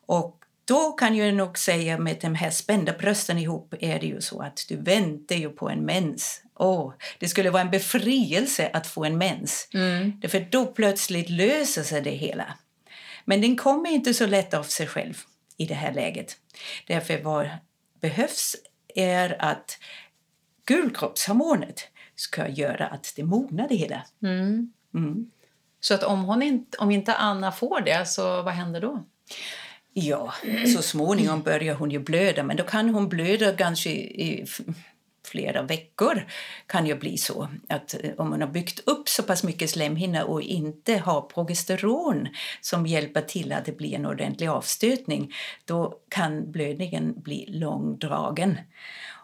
Och 0.06 0.36
då 0.66 0.92
kan 0.92 1.16
jag 1.16 1.34
nog 1.34 1.58
säga 1.58 1.98
med 1.98 2.18
de 2.22 2.36
här 2.36 2.50
spända 2.50 2.94
brösten 2.94 3.38
ihop 3.38 3.74
är 3.80 4.00
det 4.00 4.08
ju 4.08 4.22
så 4.22 4.42
att 4.42 4.66
du 4.70 4.76
väntar 4.76 5.36
ju 5.36 5.50
på 5.50 5.70
en 5.70 5.86
mens. 5.86 6.42
Oh, 6.56 6.94
det 7.20 7.28
skulle 7.28 7.50
vara 7.50 7.62
en 7.62 7.72
befrielse 7.72 8.70
att 8.74 8.88
få 8.88 9.06
en 9.06 9.18
mens. 9.18 9.68
Mm. 9.74 10.22
För 10.30 10.48
då 10.52 10.66
plötsligt 10.66 11.30
löser 11.30 11.84
sig 11.84 12.02
det 12.02 12.10
hela. 12.10 12.54
Men 13.26 13.42
den 13.42 13.56
kommer 13.56 13.90
inte 13.90 14.14
så 14.14 14.26
lätt 14.26 14.54
av 14.54 14.64
sig 14.64 14.88
själv 14.88 15.24
i 15.60 15.66
det 15.66 15.74
här 15.74 15.94
läget. 15.94 16.38
Därför 16.88 17.22
vad 17.22 17.50
behövs 18.02 18.56
är 18.96 19.42
att 19.42 19.80
gulkroppshormonet 20.66 21.88
ska 22.16 22.48
göra 22.48 22.88
att 22.88 23.14
det 23.16 23.24
mognar 23.24 23.68
det 23.68 23.76
hela. 23.76 24.06
Mm. 24.24 24.74
Mm. 24.94 25.32
Så 25.80 25.94
att 25.94 26.04
om, 26.04 26.24
hon 26.24 26.42
inte, 26.42 26.78
om 26.78 26.92
inte 26.92 27.14
Anna 27.14 27.52
får 27.52 27.82
det, 27.82 28.06
så 28.08 28.42
vad 28.42 28.54
händer 28.54 28.82
då? 28.82 29.06
Ja, 29.94 30.34
så 30.76 30.82
småningom 30.82 31.42
börjar 31.42 31.76
hon 31.76 31.92
ju 31.92 32.00
blöda, 32.00 32.44
men 32.44 32.58
då 32.58 32.64
kan 32.64 32.90
hon 32.90 33.10
blöda 33.10 33.52
kanske 33.52 33.90
i 33.90 34.46
flera 35.30 35.62
veckor. 35.62 36.26
kan 36.66 36.88
ju 36.88 36.96
bli 36.96 37.18
så 37.18 37.48
att 37.70 37.96
eh, 38.04 38.12
om 38.18 38.30
man 38.30 38.42
har 38.42 38.48
byggt 38.48 38.80
upp 38.86 39.10
så 39.10 39.24
pass 39.24 39.44
mycket 39.44 39.70
slemhinna 39.70 40.24
och 40.26 40.42
inte 40.42 40.98
har 40.98 41.22
progesteron 41.22 42.28
som 42.62 42.88
hjälper 42.88 43.22
till 43.22 43.52
att 43.52 43.66
det 43.66 43.78
blir 43.78 43.96
en 43.96 44.06
ordentlig 44.06 44.48
avstötning, 44.48 45.34
då 45.66 45.94
kan 46.10 46.52
blödningen 46.52 47.22
bli 47.22 47.46
långdragen. 47.48 48.58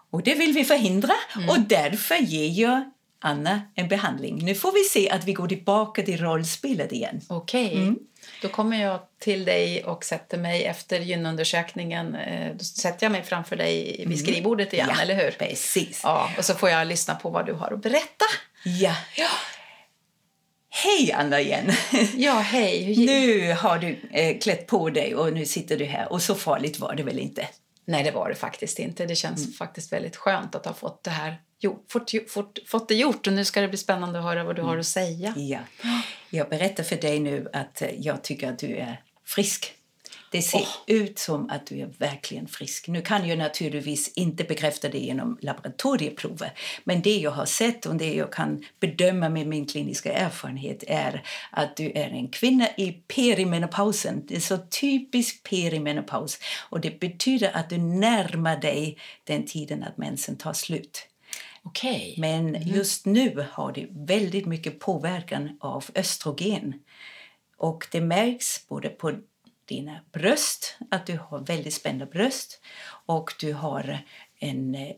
Och 0.10 0.24
det 0.24 0.36
vill 0.36 0.54
vi 0.54 0.63
förhindra 0.63 1.13
mm. 1.36 1.50
och 1.50 1.60
därför 1.60 2.15
ger 2.15 2.62
jag 2.62 2.91
Anna 3.26 3.62
en 3.76 3.88
behandling. 3.88 4.46
Nu 4.46 4.56
får 4.56 4.72
vi 4.72 4.84
se 4.84 5.10
att 5.10 5.24
vi 5.24 5.34
går 5.34 5.48
tillbaka 5.48 6.04
till 6.04 6.22
rollspelet 6.22 6.92
igen. 6.92 7.22
Okej. 7.28 7.66
Okay. 7.66 7.82
Mm. 7.82 8.00
Då 8.42 8.50
kommer 8.50 8.82
jag 8.82 9.00
till 9.20 9.46
dig 9.46 9.84
och 9.84 10.06
sätter 10.06 10.38
mig 10.38 10.64
efter 10.64 11.00
gynundersökningen. 11.00 12.16
Eh, 12.16 12.56
då 12.56 12.64
sätter 12.64 13.06
jag 13.06 13.12
mig 13.12 13.24
framför 13.24 13.56
dig 13.56 13.96
vid 13.98 14.06
mm. 14.06 14.18
skrivbordet 14.18 14.74
igen, 14.74 14.90
ja, 14.96 15.02
eller 15.02 15.16
hur? 15.16 15.32
precis. 15.32 16.02
Ja, 16.04 16.30
och 16.38 16.46
så 16.46 16.54
får 16.54 16.70
jag 16.70 16.88
lyssna 16.88 17.16
på 17.16 17.30
vad 17.30 17.46
du 17.46 17.54
har 17.54 17.74
att 17.74 17.82
berätta. 17.82 18.26
Ja. 18.64 18.96
ja. 19.16 19.30
Hej 20.70 21.12
Anna 21.12 21.42
igen! 21.42 21.72
Ja, 22.16 22.34
hej! 22.34 22.96
Nu 22.98 23.54
har 23.54 23.78
du 23.78 24.00
eh, 24.12 24.40
klätt 24.40 24.68
på 24.68 24.90
dig 24.90 25.16
och 25.16 25.34
nu 25.34 25.46
sitter 25.46 25.78
du 25.78 25.86
här 25.86 26.12
och 26.12 26.22
så 26.22 26.36
farligt 26.36 26.80
var 26.80 26.96
det 26.96 27.04
väl 27.04 27.20
inte? 27.20 27.48
Nej, 27.86 28.04
det 28.04 28.12
var 28.12 28.30
det 28.30 28.36
faktiskt 28.36 28.80
inte. 28.80 29.06
Det 29.06 29.16
känns 29.16 29.42
mm. 29.42 29.54
faktiskt 29.54 29.94
väldigt 29.94 30.16
skönt 30.16 30.56
att 30.56 30.66
ha 30.66 30.74
fått 30.74 31.04
det 31.04 31.10
här 31.10 31.38
jo, 31.65 31.84
fått, 31.89 32.12
fått, 32.28 32.60
fått 32.67 32.88
det 32.88 32.95
gjort 32.95 33.28
och 33.28 33.34
nu 33.34 33.45
ska 33.45 33.62
det 33.62 33.67
bli 33.67 33.78
spännande 33.78 34.19
att 34.19 34.25
höra 34.25 34.43
vad 34.43 34.56
du 34.56 34.62
har 34.62 34.78
att 34.78 34.86
säga. 34.86 35.34
Ja. 35.38 35.60
Jag 36.30 36.49
berättar 36.49 36.84
för 36.84 36.95
dig 36.95 37.19
nu 37.19 37.49
att 37.54 37.82
eh, 37.82 37.89
jag 37.99 38.23
tycker 38.23 38.51
att 38.51 38.60
du 38.60 38.75
är 38.75 39.01
frisk. 39.25 39.73
Det 40.32 40.41
ser 40.41 40.58
oh. 40.58 40.67
ut 40.88 41.19
som 41.19 41.49
att 41.49 41.67
du 41.67 41.80
är 41.80 41.89
verkligen 41.97 42.47
frisk. 42.47 42.88
Nu 42.88 43.01
kan 43.01 43.28
jag 43.28 43.38
naturligtvis 43.38 44.13
inte 44.15 44.43
bekräfta 44.43 44.89
det 44.89 44.97
genom 44.97 45.38
laboratorieprover 45.41 46.51
men 46.84 47.01
det 47.01 47.17
jag 47.17 47.32
har 47.32 47.45
sett 47.45 47.86
och 47.86 47.95
det 47.95 48.13
jag 48.13 48.32
kan 48.32 48.63
bedöma 48.80 49.30
med 49.30 49.47
min 49.47 49.65
kliniska 49.65 50.13
erfarenhet 50.13 50.84
är 50.88 51.23
att 51.51 51.78
du 51.78 51.86
är 51.86 52.10
en 52.10 52.28
kvinna 52.28 52.67
i 52.78 52.91
perimenopausen. 52.91 54.25
Det 54.28 54.36
är 54.36 54.39
så 54.39 54.58
typiskt 54.58 55.49
perimenopaus 55.49 56.39
och 56.69 56.82
det 56.82 56.99
betyder 56.99 57.51
att 57.56 57.69
du 57.69 57.78
närmar 57.78 58.58
dig 58.58 58.97
den 59.23 59.45
tiden 59.45 59.84
att 59.84 59.97
mensen 59.97 60.38
tar 60.38 60.54
slut. 60.54 61.08
Okay. 61.65 62.15
Men 62.17 62.56
mm. 62.56 62.62
just 62.62 63.06
nu 63.06 63.45
har 63.51 63.71
du 63.71 63.89
väldigt 63.91 64.45
mycket 64.45 64.80
påverkan 64.80 65.58
av 65.62 65.86
östrogen. 65.95 66.73
Och 67.58 67.88
det 67.91 68.01
märks 68.01 68.67
både 68.67 68.89
på 68.89 69.13
dina 69.65 69.99
bröst, 70.12 70.78
att 70.91 71.06
du 71.06 71.17
har 71.17 71.39
väldigt 71.39 71.73
spända 71.73 72.06
bröst 72.06 72.62
och 73.06 73.34
du 73.39 73.54
har 73.54 73.99
en 74.39 74.75
eh, 74.75 74.95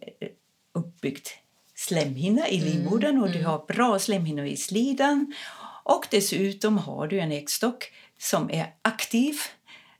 uppbyggd 0.73 1.27
slemhinna 1.75 2.49
i 2.49 2.57
mm, 2.57 2.69
livmodern 2.69 3.17
och 3.17 3.27
mm. 3.27 3.39
du 3.39 3.45
har 3.45 3.65
bra 3.67 3.99
slemhinnor 3.99 4.45
i 4.45 4.57
slidan. 4.57 5.33
Och 5.83 6.07
dessutom 6.11 6.77
har 6.77 7.07
du 7.07 7.19
en 7.19 7.31
äggstock 7.31 7.91
som 8.19 8.49
är 8.51 8.73
aktiv 8.81 9.35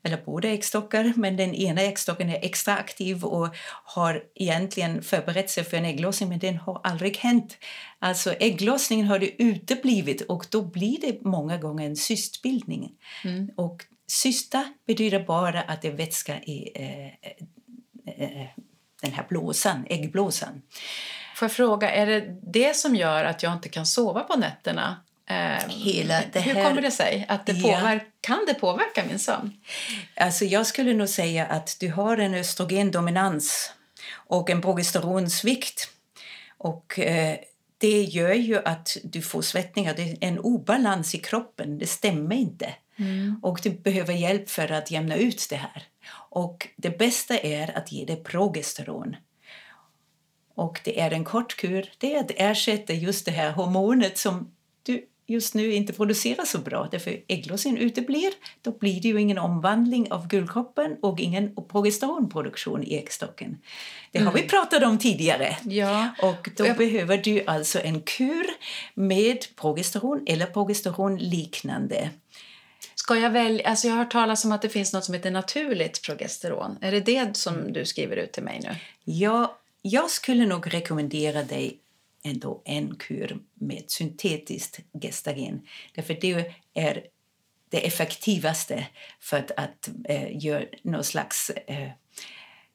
eller 0.08 0.22
båda 0.26 0.48
äggstockar, 0.50 1.14
men 1.16 1.38
den 1.38 1.56
ena 1.56 1.82
äggstocken 1.82 2.30
är 2.30 2.40
extra 2.42 2.74
aktiv 2.74 3.26
och 3.26 3.56
har 3.84 4.24
egentligen 4.36 5.04
förberett 5.04 5.50
sig 5.50 5.64
för 5.64 5.78
en 5.78 5.86
ägglossning, 5.86 6.30
men 6.30 6.40
den 6.40 6.58
har 6.58 6.82
aldrig 6.84 7.18
hänt. 7.18 7.58
Alltså 8.00 8.34
ägglossningen 8.34 9.08
har 9.08 9.20
det 9.20 9.44
uteblivit 9.44 10.22
och 10.22 10.46
då 10.50 10.62
blir 10.62 11.02
det 11.02 11.22
många 11.22 11.58
gånger 11.58 11.86
en 11.86 11.96
cystbildning. 11.96 12.92
Mm. 13.24 13.50
Och 13.56 13.84
cysta 14.08 14.74
betyder 14.88 15.24
bara 15.24 15.62
att 15.62 15.82
det 15.82 15.88
är 15.88 15.98
vätska 15.98 16.40
i 16.40 16.72
eh, 16.76 17.06
eh, 17.06 18.42
eh, 18.42 18.48
den 19.02 19.12
här 19.12 19.26
blåsan, 19.30 19.86
äggblåsan. 19.90 20.62
Får 21.36 21.46
jag 21.46 21.52
fråga, 21.52 21.92
är 21.92 22.06
det 22.06 22.40
det 22.42 22.76
som 22.76 22.96
gör 22.96 23.26
att 23.26 23.44
jag 23.44 23.54
inte 23.54 23.70
kan 23.70 23.86
sova 23.86 24.24
på 24.24 24.36
nätterna? 24.36 24.96
Eh, 25.30 25.70
Hela 25.70 26.22
det 26.34 26.40
här, 26.40 26.54
hur 26.54 26.64
kommer 26.64 26.82
det 26.82 26.92
sig? 26.92 27.26
Att 27.28 27.46
det 27.46 27.62
påverkar, 27.62 27.94
ja. 27.94 28.00
Kan 28.22 28.46
det 28.48 28.54
påverka 28.54 29.04
min 29.08 29.20
sömn? 29.20 29.54
Alltså 30.16 30.46
jag 30.46 30.68
skulle 30.68 30.94
nog 30.94 31.10
säga 31.10 31.46
att 31.46 31.78
du 31.80 31.92
har 31.92 32.18
en 32.18 32.34
östrogendominans 32.34 33.74
och 34.14 34.50
en 34.50 34.62
progesteronsvikt. 34.62 35.90
Och, 36.58 37.00
eh, 37.00 37.38
det 37.78 38.02
gör 38.02 38.34
ju 38.34 38.58
att 38.66 38.98
du 39.04 39.22
får 39.22 39.42
svettningar. 39.42 39.94
Det 39.96 40.02
är 40.02 40.18
en 40.22 40.40
obalans 40.40 41.16
i 41.16 41.18
kroppen. 41.18 41.78
Det 41.78 41.88
stämmer 41.88 42.36
inte. 42.36 42.74
Mm. 43.00 43.40
Och 43.44 43.60
Du 43.64 43.70
behöver 43.70 44.14
hjälp 44.14 44.50
för 44.50 44.72
att 44.72 44.92
jämna 44.92 45.16
ut 45.16 45.48
det 45.50 45.56
här. 45.56 45.84
Och 46.30 46.68
Det 46.76 46.98
bästa 46.98 47.38
är 47.38 47.78
att 47.78 47.92
ge 47.92 48.06
dig 48.06 48.24
progesteron. 48.24 49.16
Och 50.56 50.82
Det 50.84 51.00
är 51.00 51.12
en 51.12 51.24
kort 51.24 51.56
kur. 51.58 51.92
Det 51.98 52.42
ersätta 52.42 52.94
just 52.94 53.26
det 53.26 53.32
här 53.32 53.52
hormonet 53.52 54.18
som 54.18 54.52
just 55.28 55.54
nu 55.54 55.74
inte 55.74 55.94
producerar 55.94 56.46
så 56.46 56.58
bra. 56.58 56.88
Därför 56.92 57.22
ägglossningen 57.28 57.82
uteblir, 57.82 58.32
då 58.62 58.72
blir 58.72 59.02
det 59.02 59.08
ju 59.08 59.22
ingen 59.22 59.38
omvandling 59.38 60.12
av 60.12 60.28
guldkroppen 60.28 60.98
och 61.02 61.20
ingen 61.20 61.56
progesteronproduktion 61.56 62.84
i 62.84 62.98
äggstocken. 62.98 63.58
Det 64.12 64.20
har 64.20 64.32
mm. 64.32 64.44
vi 64.44 64.50
pratat 64.50 64.84
om 64.84 64.98
tidigare. 64.98 65.58
Ja. 65.64 66.10
Och 66.22 66.50
då 66.58 66.66
jag... 66.66 66.78
behöver 66.78 67.18
du 67.18 67.44
alltså 67.48 67.80
en 67.80 68.02
kur 68.02 68.46
med 68.94 69.56
progesteron 69.56 70.24
eller 70.28 70.46
progesteronliknande. 70.46 72.10
Ska 72.96 73.16
jag 73.16 73.30
välja? 73.30 73.70
Alltså 73.70 73.88
jag 73.88 73.96
har 73.96 74.04
hört 74.04 74.12
talas 74.12 74.46
om 74.46 74.52
att 74.52 74.62
det 74.62 74.70
finns 74.70 74.94
något 74.94 75.06
som 75.06 75.14
heter 75.14 75.32
naturligt 75.32 76.02
progesteron. 76.02 76.78
Är 76.82 76.92
det 76.92 77.00
det 77.00 77.38
som 77.38 77.74
du 77.74 77.86
skriver 77.86 78.16
ut 78.16 78.32
till 78.32 78.44
mig 78.44 78.60
nu? 78.64 78.76
Ja, 79.04 79.58
jag 79.82 80.10
skulle 80.10 80.46
nog 80.46 80.74
rekommendera 80.74 81.44
dig 81.44 81.80
ändå 82.28 82.62
en 82.66 82.96
kur 82.96 83.40
med 83.54 83.84
syntetiskt 83.88 84.80
gestagen. 85.02 85.62
Därför 85.96 86.18
det 86.22 86.54
är 86.74 87.04
det 87.70 87.88
effektivaste 87.88 88.88
för 89.20 89.38
att, 89.38 89.52
att 89.52 89.90
äh, 90.10 90.38
göra 90.46 90.64
någon 90.84 91.04
slags 91.04 91.50
äh, 91.50 91.90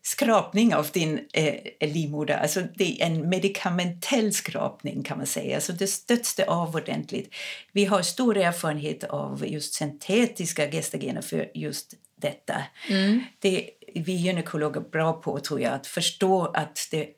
skrapning 0.03 0.75
av 0.75 0.88
din 0.93 1.29
eh, 1.33 1.88
livmoder. 1.88 2.37
Alltså 2.37 2.62
det 2.75 3.03
är 3.03 3.07
en 3.07 3.29
medikamentell 3.29 4.33
skrapning 4.33 5.03
kan 5.03 5.19
man 5.19 5.27
säga. 5.27 5.55
Alltså 5.55 5.73
det 5.73 5.87
stöts 5.87 6.35
det 6.35 6.45
av 6.45 6.77
ordentligt. 6.77 7.35
Vi 7.73 7.85
har 7.85 8.03
stor 8.03 8.37
erfarenhet 8.37 9.05
av 9.05 9.47
just 9.47 9.75
syntetiska 9.75 10.71
gestagener 10.71 11.23
för 11.23 11.51
just 11.55 11.95
detta. 12.17 12.62
Mm. 12.88 13.21
Det 13.38 13.71
vi 13.95 14.12
gynekologer 14.12 14.81
är 14.81 14.85
bra 14.85 15.12
på 15.12 15.38
tror 15.38 15.61
jag 15.61 15.73
att 15.73 15.87
förstå 15.87 16.47
att 16.47 16.88
det 16.91 17.09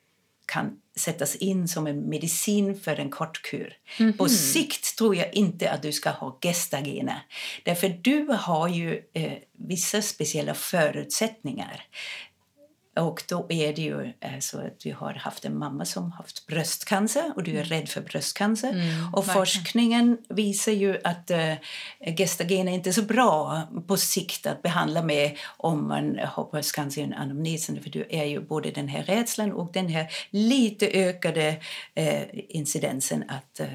kan 0.45 0.79
sättas 0.99 1.35
in 1.35 1.67
som 1.67 1.87
en 1.87 2.09
medicin 2.09 2.79
för 2.79 2.99
en 2.99 3.09
kort 3.09 3.41
kur. 3.41 3.73
Mm 3.99 4.11
-hmm. 4.11 4.17
På 4.17 4.29
sikt 4.29 4.97
tror 4.97 5.15
jag 5.15 5.33
inte 5.33 5.71
att 5.71 5.81
du 5.81 5.91
ska 5.91 6.09
ha 6.09 6.39
gestagener. 6.41 7.21
Därför 7.63 7.89
du 7.89 8.27
har 8.39 8.67
ju 8.67 9.01
eh, 9.13 9.33
vissa 9.57 10.01
speciella 10.01 10.53
förutsättningar. 10.53 11.83
Och 12.95 13.23
då 13.29 13.45
är 13.49 13.73
det 13.73 13.81
ju 13.81 14.01
eh, 14.01 14.39
så 14.39 14.59
att 14.59 14.79
du 14.79 14.93
har 14.93 15.13
haft 15.13 15.45
en 15.45 15.57
mamma 15.57 15.85
som 15.85 16.11
haft 16.11 16.47
bröstcancer 16.47 17.31
och 17.35 17.43
du 17.43 17.59
är 17.59 17.63
rädd 17.63 17.89
för 17.89 18.01
bröstcancer. 18.01 18.69
Mm, 18.69 19.13
och 19.13 19.19
verkligen. 19.19 19.33
forskningen 19.33 20.17
visar 20.29 20.71
ju 20.71 20.97
att 21.03 21.31
äh, 21.31 21.53
gestagen 22.17 22.67
är 22.67 22.73
inte 22.73 22.93
så 22.93 23.01
bra 23.01 23.61
på 23.87 23.97
sikt 23.97 24.45
att 24.45 24.61
behandla 24.61 25.01
med 25.01 25.37
om 25.57 25.87
man 25.87 26.19
har 26.23 26.51
bröstcancer 26.51 27.01
i 27.01 27.03
en 27.03 27.13
anamnesen. 27.13 27.83
För 27.83 27.89
du 27.89 28.07
är 28.09 28.25
ju 28.25 28.39
både 28.39 28.71
den 28.71 28.87
här 28.87 29.03
rädslan 29.03 29.51
och 29.51 29.71
den 29.73 29.89
här 29.89 30.07
lite 30.29 30.87
ökade 30.87 31.55
äh, 31.93 32.23
incidensen 32.31 33.23
att 33.27 33.59
äh, 33.59 33.67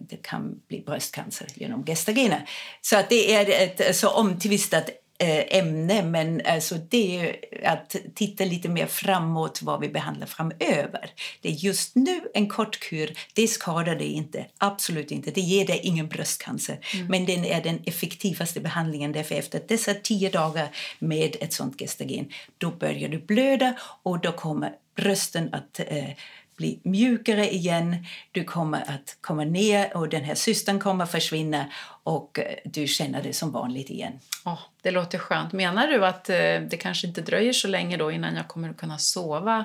det 0.00 0.16
kan 0.22 0.60
bli 0.68 0.80
bröstcancer 0.80 1.46
genom 1.54 1.84
gestagener. 1.84 2.50
Så 2.80 2.96
att 2.96 3.08
det 3.08 3.34
är 3.34 3.62
ett 3.64 3.96
så 3.96 4.10
omtvistat 4.10 4.90
ämne, 5.18 6.02
men 6.02 6.42
alltså 6.44 6.74
det 6.74 7.18
är 7.20 7.36
att 7.64 7.96
titta 8.14 8.44
lite 8.44 8.68
mer 8.68 8.86
framåt 8.86 9.62
vad 9.62 9.80
vi 9.80 9.88
behandlar 9.88 10.26
framöver. 10.26 11.10
Det 11.40 11.48
är 11.48 11.52
just 11.52 11.94
nu 11.94 12.20
en 12.34 12.48
kort 12.48 12.80
kur, 12.80 13.18
det 13.34 13.48
skadar 13.48 13.96
dig 13.96 14.12
inte, 14.12 14.46
absolut 14.58 15.10
inte. 15.10 15.30
Det 15.30 15.40
ger 15.40 15.66
dig 15.66 15.80
ingen 15.82 16.08
bröstcancer, 16.08 16.78
mm. 16.94 17.06
men 17.06 17.26
den 17.26 17.44
är 17.44 17.62
den 17.62 17.82
effektivaste 17.86 18.60
behandlingen 18.60 19.12
därför 19.12 19.34
efter 19.34 19.62
dessa 19.68 19.94
tio 19.94 20.30
dagar 20.30 20.68
med 20.98 21.36
ett 21.40 21.52
sånt 21.52 21.80
gestagen, 21.80 22.28
då 22.58 22.70
börjar 22.70 23.08
du 23.08 23.18
blöda 23.18 23.74
och 24.02 24.20
då 24.20 24.32
kommer 24.32 24.72
brösten 24.96 25.54
att 25.54 25.80
eh, 25.80 26.10
bli 26.58 26.80
mjukare 26.82 27.54
igen. 27.54 28.06
Du 28.32 28.44
kommer 28.44 28.80
att 28.80 29.16
komma 29.20 29.44
ner 29.44 29.96
och 29.96 30.08
den 30.08 30.24
här 30.24 30.34
cystern 30.34 30.78
kommer 30.78 31.04
att 31.04 31.10
försvinna 31.10 31.66
och 32.02 32.38
du 32.64 32.86
känner 32.86 33.22
det 33.22 33.32
som 33.32 33.52
vanligt 33.52 33.90
igen. 33.90 34.12
Oh, 34.44 34.60
det 34.82 34.90
låter 34.90 35.18
skönt. 35.18 35.52
Menar 35.52 35.86
du 35.86 36.06
att 36.06 36.30
eh, 36.30 36.36
det 36.70 36.78
kanske 36.80 37.06
inte 37.06 37.20
dröjer 37.20 37.52
så 37.52 37.68
länge 37.68 37.96
då 37.96 38.10
innan 38.10 38.36
jag 38.36 38.48
kommer 38.48 38.70
att 38.70 38.76
kunna 38.76 38.98
sova 38.98 39.64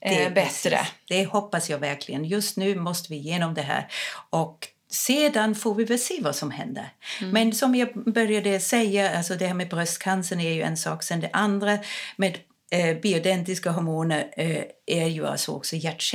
eh, 0.00 0.24
det 0.24 0.34
bättre? 0.34 0.76
Precis. 0.76 0.94
Det 1.08 1.24
hoppas 1.24 1.70
jag 1.70 1.78
verkligen. 1.78 2.24
Just 2.24 2.56
nu 2.56 2.74
måste 2.74 3.12
vi 3.12 3.18
igenom 3.18 3.54
det 3.54 3.62
här. 3.62 3.88
Och 4.30 4.68
sedan 4.90 5.54
får 5.54 5.74
vi 5.74 5.84
väl 5.84 5.98
se 5.98 6.18
vad 6.22 6.36
som 6.36 6.50
händer. 6.50 6.88
Mm. 7.20 7.32
Men 7.32 7.52
som 7.52 7.74
jag 7.74 7.94
började 7.94 8.60
säga, 8.60 9.16
alltså 9.16 9.34
det 9.34 9.46
här 9.46 9.54
med 9.54 9.68
bröstcancer 9.68 10.40
är 10.40 10.52
ju 10.52 10.62
en 10.62 10.76
sak. 10.76 11.02
Sen 11.02 11.20
det 11.20 11.30
andra 11.32 11.78
med 12.16 12.38
eh, 12.70 12.96
bioidentiska 12.96 13.70
hormoner 13.70 14.30
eh, 14.36 14.62
är 14.86 15.06
ju 15.06 15.26
alltså 15.26 15.52
också 15.52 15.76
hjärt 15.76 16.14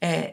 eh, 0.00 0.24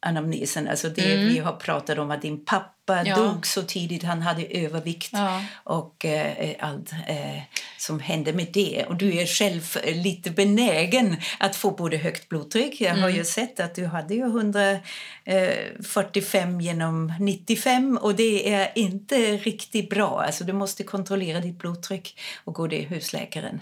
anamnesen. 0.00 0.68
Alltså 0.68 0.88
det 0.88 1.14
mm. 1.14 1.28
vi 1.28 1.38
har 1.38 1.52
pratat 1.52 1.98
om 1.98 2.10
att 2.10 2.22
din 2.22 2.44
pappa 2.44 3.06
ja. 3.06 3.16
dog 3.16 3.46
så 3.46 3.62
tidigt, 3.62 4.02
han 4.02 4.22
hade 4.22 4.44
övervikt 4.44 5.10
ja. 5.12 5.44
och 5.64 6.04
eh, 6.04 6.54
allt 6.60 6.92
eh, 6.92 7.42
som 7.78 8.00
hände 8.00 8.32
med 8.32 8.48
det. 8.52 8.84
Och 8.88 8.96
du 8.96 9.18
är 9.18 9.26
själv 9.26 9.76
lite 9.94 10.30
benägen 10.30 11.16
att 11.38 11.56
få 11.56 11.70
både 11.70 11.96
högt 11.96 12.28
blodtryck. 12.28 12.80
Jag 12.80 12.90
har 12.90 12.98
mm. 12.98 13.16
ju 13.16 13.24
sett 13.24 13.60
att 13.60 13.74
du 13.74 13.86
hade 13.86 14.14
ju 14.14 14.22
145 14.22 16.60
genom 16.60 17.12
95 17.20 17.98
och 18.02 18.14
det 18.14 18.52
är 18.52 18.72
inte 18.74 19.36
riktigt 19.36 19.90
bra. 19.90 20.22
Alltså 20.26 20.44
du 20.44 20.52
måste 20.52 20.84
kontrollera 20.84 21.40
ditt 21.40 21.58
blodtryck 21.58 22.20
och 22.44 22.54
gå 22.54 22.68
till 22.68 22.86
husläkaren. 22.86 23.60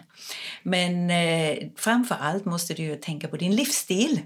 Men 0.62 1.10
eh, 1.10 1.56
framför 1.76 2.16
allt 2.20 2.44
måste 2.44 2.74
du 2.74 2.96
tänka 2.96 3.28
på 3.30 3.36
din 3.36 3.56
livsstil. 3.56 4.20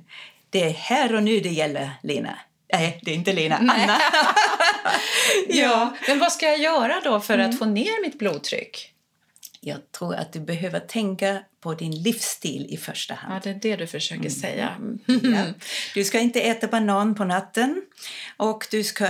Det 0.51 0.65
är 0.65 0.71
här 0.71 1.15
och 1.15 1.23
nu 1.23 1.41
det 1.41 1.49
gäller, 1.49 1.91
Lena. 2.03 2.39
Nej, 2.73 3.01
det 3.03 3.11
är 3.11 3.15
inte 3.15 3.33
Lena. 3.33 3.59
Nej. 3.61 3.83
Anna. 3.83 3.99
ja. 5.49 5.97
Men 6.09 6.19
vad 6.19 6.33
ska 6.33 6.47
jag 6.47 6.59
göra 6.59 7.01
då 7.05 7.21
för 7.21 7.35
mm. 7.35 7.51
att 7.51 7.59
få 7.59 7.65
ner 7.65 8.03
mitt 8.03 8.19
blodtryck? 8.19 8.91
Jag 9.61 9.93
tror 9.93 10.15
att 10.15 10.33
du 10.33 10.41
behöver 10.41 10.81
tänka 10.81 11.39
på 11.61 11.75
din 11.75 12.03
livsstil 12.03 12.67
i 12.71 12.77
första 12.77 13.15
hand. 13.15 13.35
Ja, 13.35 13.41
det 13.45 13.51
är 13.51 13.55
det 13.55 13.77
du 13.77 13.87
försöker 13.87 14.21
mm. 14.21 14.31
säga. 14.31 14.77
Ja. 15.07 15.45
Du 15.95 16.05
ska 16.05 16.21
inte 16.21 16.41
äta 16.41 16.67
banan 16.67 17.15
på 17.15 17.25
natten 17.25 17.83
och 18.37 18.67
du 18.71 18.85
ska 18.85 19.09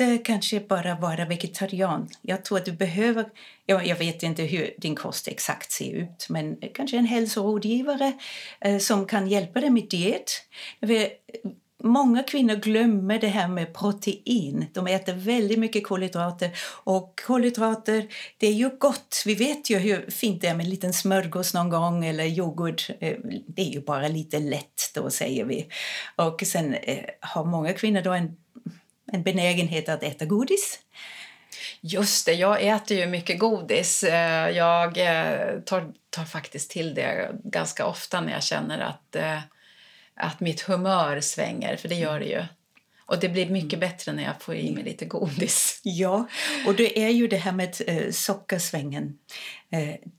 inte 0.00 0.24
kanske 0.24 0.60
bara 0.60 0.94
vara 0.94 1.24
vegetarian. 1.24 2.08
Jag 2.22 2.44
tror 2.44 2.58
att 2.58 2.64
du 2.64 2.72
behöver, 2.72 3.26
jag, 3.66 3.86
jag 3.86 3.96
vet 3.96 4.22
inte 4.22 4.42
hur 4.42 4.74
din 4.78 4.94
kost 4.94 5.28
exakt 5.28 5.72
ser 5.72 5.92
ut, 5.92 6.26
men 6.28 6.56
kanske 6.74 6.96
en 6.98 7.06
hälsorådgivare 7.06 8.12
eh, 8.60 8.78
som 8.78 9.06
kan 9.06 9.28
hjälpa 9.28 9.60
dig 9.60 9.70
med 9.70 9.88
diet. 9.90 10.30
Många 11.82 12.22
kvinnor 12.22 12.54
glömmer 12.54 13.18
det 13.18 13.28
här 13.28 13.48
med 13.48 13.74
protein. 13.74 14.66
De 14.72 14.86
äter 14.86 15.12
väldigt 15.12 15.58
mycket 15.58 15.86
kolhydrater. 15.86 16.50
Och 16.84 17.20
kolhydrater, 17.26 18.06
det 18.38 18.46
är 18.46 18.52
ju 18.52 18.70
gott. 18.78 19.22
Vi 19.26 19.34
vet 19.34 19.70
ju 19.70 19.78
hur 19.78 20.10
fint 20.10 20.40
det 20.40 20.48
är 20.48 20.54
med 20.54 20.64
en 20.64 20.70
liten 20.70 20.92
smörgås 20.92 21.54
någon 21.54 21.68
gång 21.68 22.04
eller 22.04 22.24
yoghurt. 22.24 22.90
Eh, 23.00 23.16
det 23.46 23.62
är 23.62 23.70
ju 23.70 23.80
bara 23.80 24.08
lite 24.08 24.38
lätt 24.38 24.90
då, 24.94 25.10
säger 25.10 25.44
vi. 25.44 25.66
Och 26.16 26.42
sen 26.46 26.74
eh, 26.74 27.04
har 27.20 27.44
många 27.44 27.72
kvinnor 27.72 28.00
då 28.00 28.12
en 28.12 28.36
en 29.12 29.22
benägenhet 29.22 29.88
att 29.88 30.02
äta 30.02 30.24
godis. 30.24 30.80
Just 31.80 32.26
det, 32.26 32.32
jag 32.32 32.62
äter 32.62 32.96
ju 32.96 33.06
mycket 33.06 33.38
godis. 33.38 34.02
Eh, 34.02 34.50
jag 34.50 34.98
eh, 34.98 35.60
tar, 35.60 35.92
tar 36.10 36.24
faktiskt 36.24 36.70
till 36.70 36.94
det 36.94 37.30
ganska 37.44 37.86
ofta 37.86 38.20
när 38.20 38.32
jag 38.32 38.42
känner 38.42 38.78
att, 38.78 39.16
eh, 39.16 39.40
att 40.14 40.40
mitt 40.40 40.60
humör 40.60 41.20
svänger, 41.20 41.76
för 41.76 41.88
det 41.88 41.94
gör 41.94 42.20
det 42.20 42.26
ju. 42.26 42.44
Och 43.06 43.20
det 43.20 43.28
blir 43.28 43.50
mycket 43.50 43.78
mm. 43.78 43.80
bättre 43.80 44.12
när 44.12 44.22
jag 44.22 44.42
får 44.42 44.54
i 44.54 44.72
mig 44.72 44.84
lite 44.84 45.04
godis. 45.04 45.80
Ja, 45.82 46.28
och 46.66 46.74
det 46.74 46.98
är 47.04 47.08
ju 47.08 47.28
det 47.28 47.36
här 47.36 47.52
med 47.52 47.76
sockersvängen. 48.14 49.18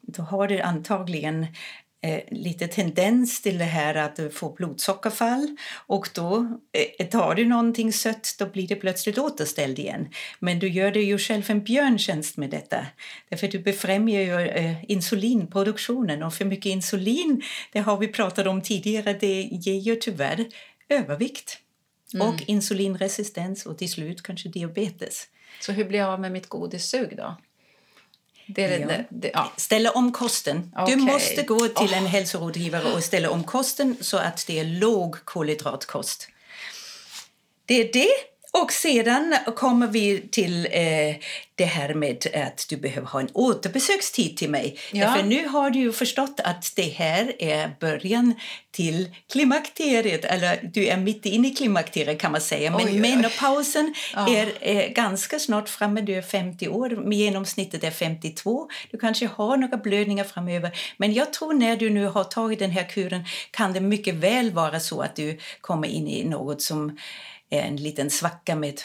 då 0.02 0.24
har 0.24 0.48
du 0.48 0.62
antagligen 0.62 1.48
eh, 2.06 2.20
lite 2.32 2.68
tendens 2.68 3.42
till 3.42 3.58
det 3.58 3.66
här 3.66 3.96
att 3.96 4.20
får 4.34 4.56
blodsockerfall 4.56 5.58
och 5.88 6.10
då 6.14 6.60
eh, 6.98 7.08
tar 7.08 7.36
du 7.36 7.46
någonting 7.46 7.94
sött 7.94 8.36
då 8.40 8.46
blir 8.46 8.68
det 8.68 8.76
plötsligt 8.76 9.18
återställd 9.18 9.80
igen. 9.80 10.10
Men 10.40 10.60
du 10.60 10.68
gör 10.68 10.92
dig 10.92 11.04
ju 11.04 11.18
själv 11.18 11.44
en 11.48 11.64
björntjänst 11.64 12.38
med 12.38 12.50
detta. 12.50 12.86
Därför 13.30 13.48
du 13.48 13.60
befrämjar 13.60 14.22
ju 14.22 14.48
eh, 14.48 14.92
insulinproduktionen 14.92 16.24
och 16.24 16.34
för 16.34 16.46
mycket 16.46 16.66
insulin, 16.66 17.42
det 17.72 17.80
har 17.80 17.98
vi 17.98 18.08
pratat 18.08 18.48
om 18.48 18.62
tidigare, 18.62 19.14
det 19.14 19.42
ger 19.52 19.80
ju 19.80 19.96
tyvärr 19.96 20.46
övervikt 20.90 21.60
mm. 22.14 22.28
och 22.28 22.36
insulinresistens 22.48 23.66
och 23.66 23.78
till 23.78 23.92
slut 23.92 24.24
kanske 24.24 24.50
diabetes. 24.50 25.28
Så 25.62 25.72
hur 25.72 25.86
blir 25.86 26.00
jag 26.00 26.10
av 26.10 26.20
med 26.20 26.32
mitt 26.32 26.50
godissug 26.50 27.18
då? 27.18 27.38
Det, 28.48 28.68
det, 28.68 28.78
det, 28.78 29.06
det, 29.10 29.32
ja. 29.34 29.52
Ställa 29.58 29.92
om 29.92 30.12
kosten. 30.12 30.72
Okay. 30.74 30.96
Du 30.96 31.02
måste 31.02 31.42
gå 31.44 31.68
till 31.68 31.94
en 31.94 32.04
oh. 32.04 32.08
hälsorådgivare 32.08 32.94
och 32.94 33.04
ställa 33.04 33.30
om 33.30 33.44
kosten 33.44 33.98
så 34.02 34.18
att 34.18 34.48
det 34.48 34.60
är 34.60 34.66
låg 34.66 35.26
kolhydratkost. 35.26 36.28
Det 37.66 37.74
är 37.74 37.94
det. 37.94 38.35
Och 38.62 38.72
sedan 38.72 39.36
kommer 39.56 39.88
vi 39.88 40.28
till 40.32 40.68
eh, 40.72 41.16
det 41.56 41.66
här 41.66 41.94
med 41.94 42.28
att 42.34 42.66
du 42.70 42.78
behöver 42.78 43.08
ha 43.08 43.20
en 43.20 43.30
återbesökstid 43.34 44.38
till 44.38 44.50
mig. 44.50 44.78
Ja. 44.92 45.16
För 45.16 45.24
nu 45.24 45.48
har 45.48 45.70
du 45.70 45.80
ju 45.80 45.92
förstått 45.92 46.40
att 46.44 46.74
det 46.76 46.90
här 46.90 47.34
är 47.40 47.76
början 47.80 48.34
till 48.72 49.16
klimakteriet. 49.32 50.26
Eller 50.26 50.70
du 50.74 50.88
är 50.88 50.98
mitt 50.98 51.26
inne 51.26 51.48
i 51.48 51.52
klimakteriet 51.52 52.20
kan 52.20 52.32
man 52.32 52.42
säga. 52.42 52.72
Men 52.72 52.88
oj, 52.88 53.00
menopausen 53.00 53.94
oj. 54.28 54.36
Är, 54.36 54.64
är, 54.64 54.90
ganska 54.90 55.40
snart 55.40 55.70
framme. 55.70 56.02
Du 56.02 56.16
är 56.16 56.22
50 56.22 56.68
år. 56.68 57.14
Genomsnittet 57.14 57.84
är 57.84 57.92
52. 57.92 58.70
Du 58.92 58.98
kanske 58.98 59.28
har 59.28 59.58
några 59.58 59.78
blödningar 59.78 60.24
framöver. 60.24 60.72
Men 60.98 61.14
jag 61.14 61.34
tror 61.34 61.54
när 61.54 61.76
du 61.76 61.90
nu 61.90 62.06
har 62.06 62.24
tagit 62.24 62.60
den 62.60 62.72
här 62.72 62.90
kuren 62.90 63.26
kan 63.52 63.74
det 63.74 63.82
mycket 63.82 64.16
väl 64.16 64.52
vara 64.52 64.80
så 64.80 65.02
att 65.02 65.16
du 65.16 65.40
kommer 65.62 65.88
in 65.88 66.08
i 66.08 66.24
något 66.24 66.62
som 66.62 66.98
en 67.62 67.76
liten 67.76 68.10
svacka 68.10 68.56
med 68.56 68.82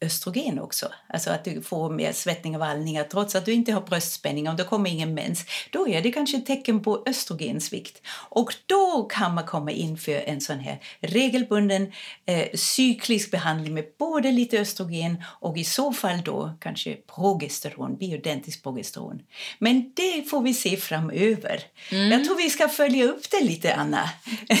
östrogen 0.00 0.58
också. 0.58 0.92
Alltså 1.06 1.30
att 1.30 1.44
du 1.44 1.62
får 1.62 1.90
mer 1.90 2.12
svettning 2.12 2.54
och 2.54 2.60
vallningar 2.60 3.04
trots 3.04 3.34
att 3.34 3.44
du 3.44 3.52
inte 3.52 3.72
har 3.72 3.80
bröstspänning 3.80 4.48
och 4.48 4.56
det 4.56 4.64
kommer 4.64 4.90
ingen 4.90 5.14
mens. 5.14 5.44
Då 5.70 5.88
är 5.88 6.02
det 6.02 6.12
kanske 6.12 6.36
ett 6.36 6.46
tecken 6.46 6.82
på 6.82 7.02
östrogensvikt. 7.06 8.02
Och 8.28 8.54
då 8.66 9.02
kan 9.02 9.34
man 9.34 9.46
komma 9.46 9.70
in 9.70 9.98
för 9.98 10.12
en 10.12 10.40
sån 10.40 10.58
här 10.58 10.78
regelbunden 11.00 11.92
eh, 12.26 12.46
cyklisk 12.54 13.30
behandling 13.30 13.74
med 13.74 13.84
både 13.98 14.32
lite 14.32 14.60
östrogen 14.60 15.24
och 15.40 15.58
i 15.58 15.64
så 15.64 15.92
fall 15.92 16.22
då 16.24 16.56
kanske 16.60 16.94
progesteron, 16.94 17.96
bioidentiskt 17.96 18.62
progesteron. 18.62 19.22
Men 19.58 19.92
det 19.94 20.30
får 20.30 20.42
vi 20.42 20.54
se 20.54 20.76
framöver. 20.76 21.62
Mm. 21.90 22.12
Jag 22.12 22.24
tror 22.24 22.36
vi 22.36 22.50
ska 22.50 22.68
följa 22.68 23.04
upp 23.04 23.30
det 23.30 23.44
lite, 23.44 23.74
Anna. 23.74 24.10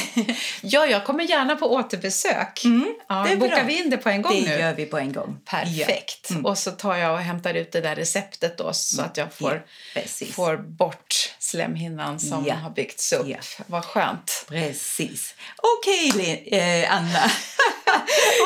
ja, 0.62 0.86
jag 0.86 1.04
kommer 1.04 1.24
gärna 1.24 1.56
på 1.56 1.72
återbesök. 1.74 2.64
Mm, 2.64 2.94
ja, 3.08 3.26
bokar 3.38 3.48
bra. 3.48 3.64
vi 3.66 3.82
in 3.84 3.90
det 3.90 3.96
på 3.96 4.08
en 4.08 4.22
gång 4.22 4.32
det 4.32 4.40
nu? 4.40 4.46
Det 4.46 4.60
gör 4.60 4.74
vi 4.74 4.86
på 4.86 4.98
en 4.98 5.12
gång. 5.12 5.27
Perfekt. 5.44 6.26
Ja. 6.28 6.34
Mm. 6.34 6.46
Och 6.46 6.58
så 6.58 6.70
tar 6.70 6.96
jag 6.96 7.12
och 7.12 7.18
hämtar 7.18 7.54
ut 7.54 7.72
det 7.72 7.80
där 7.80 7.96
receptet 7.96 8.58
då 8.58 8.72
så 8.72 9.02
att 9.02 9.16
jag 9.16 9.32
får, 9.32 9.66
ja, 9.94 10.02
får 10.32 10.56
bort 10.56 11.34
slemhinnan 11.38 12.20
som 12.20 12.46
ja. 12.46 12.54
har 12.54 12.70
byggts 12.70 13.12
upp. 13.12 13.28
Ja. 13.28 13.38
Vad 13.66 13.84
skönt. 13.84 14.44
Precis. 14.48 15.34
Okej, 15.56 16.10
okay, 16.14 16.58
eh, 16.58 16.94
Anna. 16.94 17.24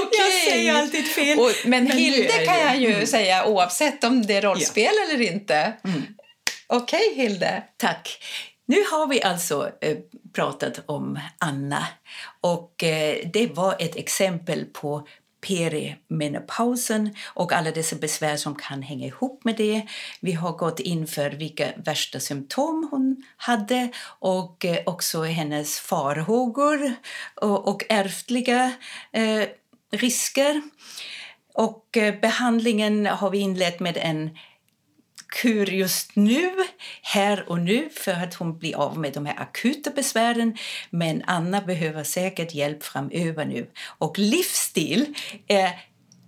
okay. 0.06 0.18
Jag 0.18 0.52
säger 0.52 0.74
alltid 0.74 1.06
fel. 1.06 1.38
Och, 1.38 1.50
men, 1.64 1.84
men 1.84 1.98
Hilde 1.98 2.46
kan 2.46 2.60
jag 2.60 2.76
ju 2.76 2.94
mm. 2.94 3.06
säga 3.06 3.44
oavsett 3.44 4.04
om 4.04 4.26
det 4.26 4.36
är 4.36 4.42
rollspel 4.42 4.92
eller 5.08 5.20
inte. 5.20 5.72
Mm. 5.84 6.02
Okej, 6.66 7.10
okay, 7.12 7.22
Hilde. 7.22 7.62
Tack. 7.76 8.18
Nu 8.66 8.84
har 8.90 9.06
vi 9.06 9.22
alltså 9.22 9.70
eh, 9.80 9.96
pratat 10.34 10.82
om 10.86 11.20
Anna 11.38 11.86
och 12.40 12.84
eh, 12.84 13.16
det 13.32 13.46
var 13.46 13.76
ett 13.78 13.96
exempel 13.96 14.64
på 14.64 15.06
perimenopausen 15.46 17.14
och 17.34 17.52
alla 17.52 17.70
dessa 17.70 17.96
besvär 17.96 18.36
som 18.36 18.54
kan 18.54 18.82
hänga 18.82 19.06
ihop 19.06 19.44
med 19.44 19.56
det. 19.56 19.86
Vi 20.20 20.32
har 20.32 20.52
gått 20.52 20.80
in 20.80 21.06
för 21.06 21.30
vilka 21.30 21.68
värsta 21.76 22.20
symptom 22.20 22.88
hon 22.90 23.24
hade 23.36 23.88
och 24.18 24.64
eh, 24.64 24.78
också 24.86 25.22
hennes 25.22 25.80
farhågor 25.80 26.94
och, 27.34 27.68
och 27.68 27.84
ärftliga 27.88 28.72
eh, 29.12 29.44
risker. 29.90 30.62
Och 31.54 31.96
eh, 31.96 32.20
behandlingen 32.20 33.06
har 33.06 33.30
vi 33.30 33.38
inlett 33.38 33.80
med 33.80 33.96
en 33.96 34.30
kur 35.32 35.70
just 35.70 36.16
nu, 36.16 36.50
här 37.02 37.44
och 37.48 37.60
nu 37.60 37.88
för 37.88 38.12
att 38.12 38.34
hon 38.34 38.58
blir 38.58 38.76
av 38.76 38.98
med 38.98 39.12
de 39.12 39.26
här 39.26 39.40
akuta 39.40 39.90
besvären. 39.90 40.56
Men 40.90 41.22
Anna 41.26 41.60
behöver 41.60 42.04
säkert 42.04 42.54
hjälp 42.54 42.82
framöver 42.82 43.44
nu. 43.44 43.70
Och 43.98 44.18
livsstil 44.18 45.14
är 45.48 45.70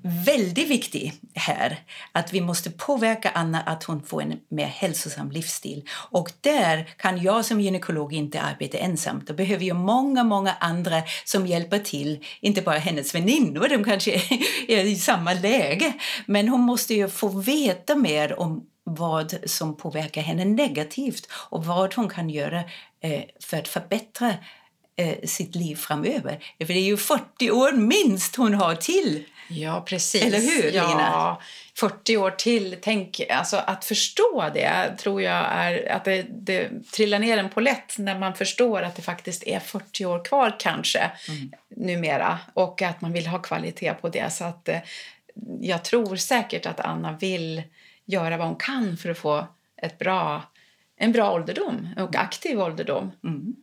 väldigt 0.07 0.69
viktig 0.69 1.13
här. 1.35 1.81
Att 2.13 2.33
vi 2.33 2.41
måste 2.41 2.71
påverka 2.71 3.31
Anna 3.31 3.61
att 3.61 3.85
hon 3.85 4.03
får 4.03 4.23
en 4.23 4.41
mer 4.49 4.67
hälsosam 4.67 5.31
livsstil. 5.31 5.89
Och 6.11 6.33
där 6.41 6.85
kan 6.97 7.23
jag 7.23 7.45
som 7.45 7.61
gynekolog 7.61 8.13
inte 8.13 8.41
arbeta 8.41 8.79
ensam. 8.79 9.23
Då 9.27 9.35
behöver 9.35 9.65
jag 9.65 9.77
många, 9.77 10.25
många 10.25 10.53
andra 10.61 11.03
som 11.25 11.47
hjälper 11.47 11.79
till. 11.79 12.25
Inte 12.41 12.63
bara 12.63 12.79
hennes 12.79 13.15
väninnor, 13.15 13.69
de 13.69 13.85
kanske 13.85 14.13
är 14.69 14.85
i 14.85 14.97
samma 14.97 15.35
läge. 15.35 15.93
Men 16.27 16.49
hon 16.49 16.61
måste 16.61 16.95
ju 16.95 17.09
få 17.09 17.29
veta 17.29 17.97
mer 17.97 18.41
om 18.41 18.67
vad 18.85 19.35
som 19.45 19.77
påverkar 19.77 20.23
henne 20.23 20.45
negativt 20.45 21.29
och 21.33 21.65
vad 21.65 21.95
hon 21.95 22.09
kan 22.09 22.31
göra 22.31 22.65
eh, 23.01 23.23
för 23.41 23.57
att 23.57 23.69
förbättra 23.69 24.35
eh, 24.97 25.17
sitt 25.25 25.55
liv 25.55 25.77
framöver. 25.77 26.45
För 26.59 26.67
det 26.67 26.79
är 26.79 26.87
ju 26.87 26.97
40 26.97 27.51
år 27.51 27.73
minst 27.73 28.37
hon 28.37 28.55
har 28.55 28.75
till. 28.75 29.25
Ja, 29.49 29.85
precis. 29.87 30.23
Eller 30.23 30.39
hur, 30.39 30.73
ja, 30.73 30.89
Lina? 30.89 31.39
40 31.77 32.17
år 32.17 32.31
till. 32.31 32.77
Tänk, 32.83 33.21
alltså, 33.31 33.57
att 33.57 33.85
förstå 33.85 34.51
det 34.55 34.95
tror 34.99 35.23
jag 35.23 35.47
är 35.51 35.93
att 35.93 36.05
det, 36.05 36.27
det 36.29 36.71
trillar 36.93 37.19
ner 37.19 37.39
en 37.39 37.51
på 37.51 37.61
lätt 37.61 37.99
när 37.99 38.19
man 38.19 38.35
förstår 38.35 38.83
att 38.83 38.97
det 38.97 39.03
faktiskt 39.03 39.47
är 39.47 39.61
40 39.61 40.05
år 40.05 40.25
kvar 40.25 40.57
kanske 40.59 41.11
mm. 41.29 41.53
numera 41.69 42.39
och 42.55 42.83
att 42.83 43.01
man 43.01 43.13
vill 43.13 43.27
ha 43.27 43.39
kvalitet 43.39 43.95
på 43.95 44.09
det. 44.09 44.33
Så 44.33 44.45
att, 44.45 44.69
eh, 44.69 44.79
jag 45.61 45.85
tror 45.85 46.17
säkert 46.17 46.67
att 46.67 46.81
Anna 46.81 47.13
vill 47.13 47.63
göra 48.05 48.37
vad 48.37 48.47
hon 48.47 48.57
kan 48.57 48.97
för 48.97 49.11
att 49.11 49.19
få 49.19 49.47
ett 49.83 49.99
bra, 49.99 50.43
en 50.97 51.13
bra 51.13 51.33
ålderdom 51.33 51.89
och 51.97 52.17
aktiv 52.17 52.61
ålderdom. 52.61 53.13
Mm. 53.25 53.55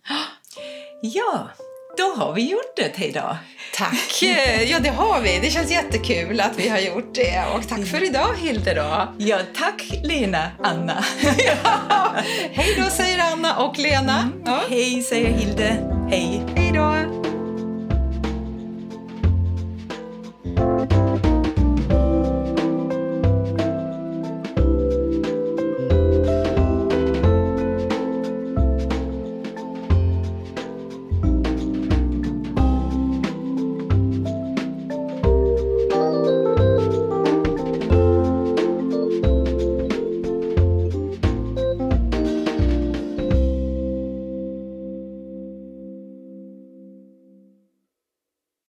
Ja, 1.02 1.50
då 1.98 2.24
har 2.24 2.34
vi 2.34 2.50
gjort 2.52 2.76
det 2.76 3.06
idag. 3.06 3.38
Tack! 3.74 4.24
Ja, 4.68 4.80
det 4.80 4.90
har 4.90 5.22
vi. 5.22 5.40
Det 5.42 5.50
känns 5.50 5.72
jättekul 5.72 6.40
att 6.42 6.58
vi 6.58 6.70
har 6.70 6.80
gjort 6.80 7.16
det. 7.16 7.44
Och 7.56 7.70
tack 7.70 7.86
för 7.86 8.04
idag, 8.04 8.36
Hilde. 8.38 8.74
Då. 8.74 9.14
Ja, 9.18 9.38
tack, 9.58 9.92
Lena, 10.04 10.52
Anna. 10.64 11.04
ja. 11.38 12.16
Hej 12.52 12.76
då, 12.78 12.90
säger 12.90 13.20
Anna 13.32 13.58
och 13.58 13.80
Lena. 13.80 14.20
Mm. 14.20 14.42
Ja. 14.46 14.62
Hej, 14.70 15.02
säger 15.02 15.30
Hilde. 15.32 15.78
Hej. 16.10 16.44
Hej 16.56 16.72
då. 16.74 17.31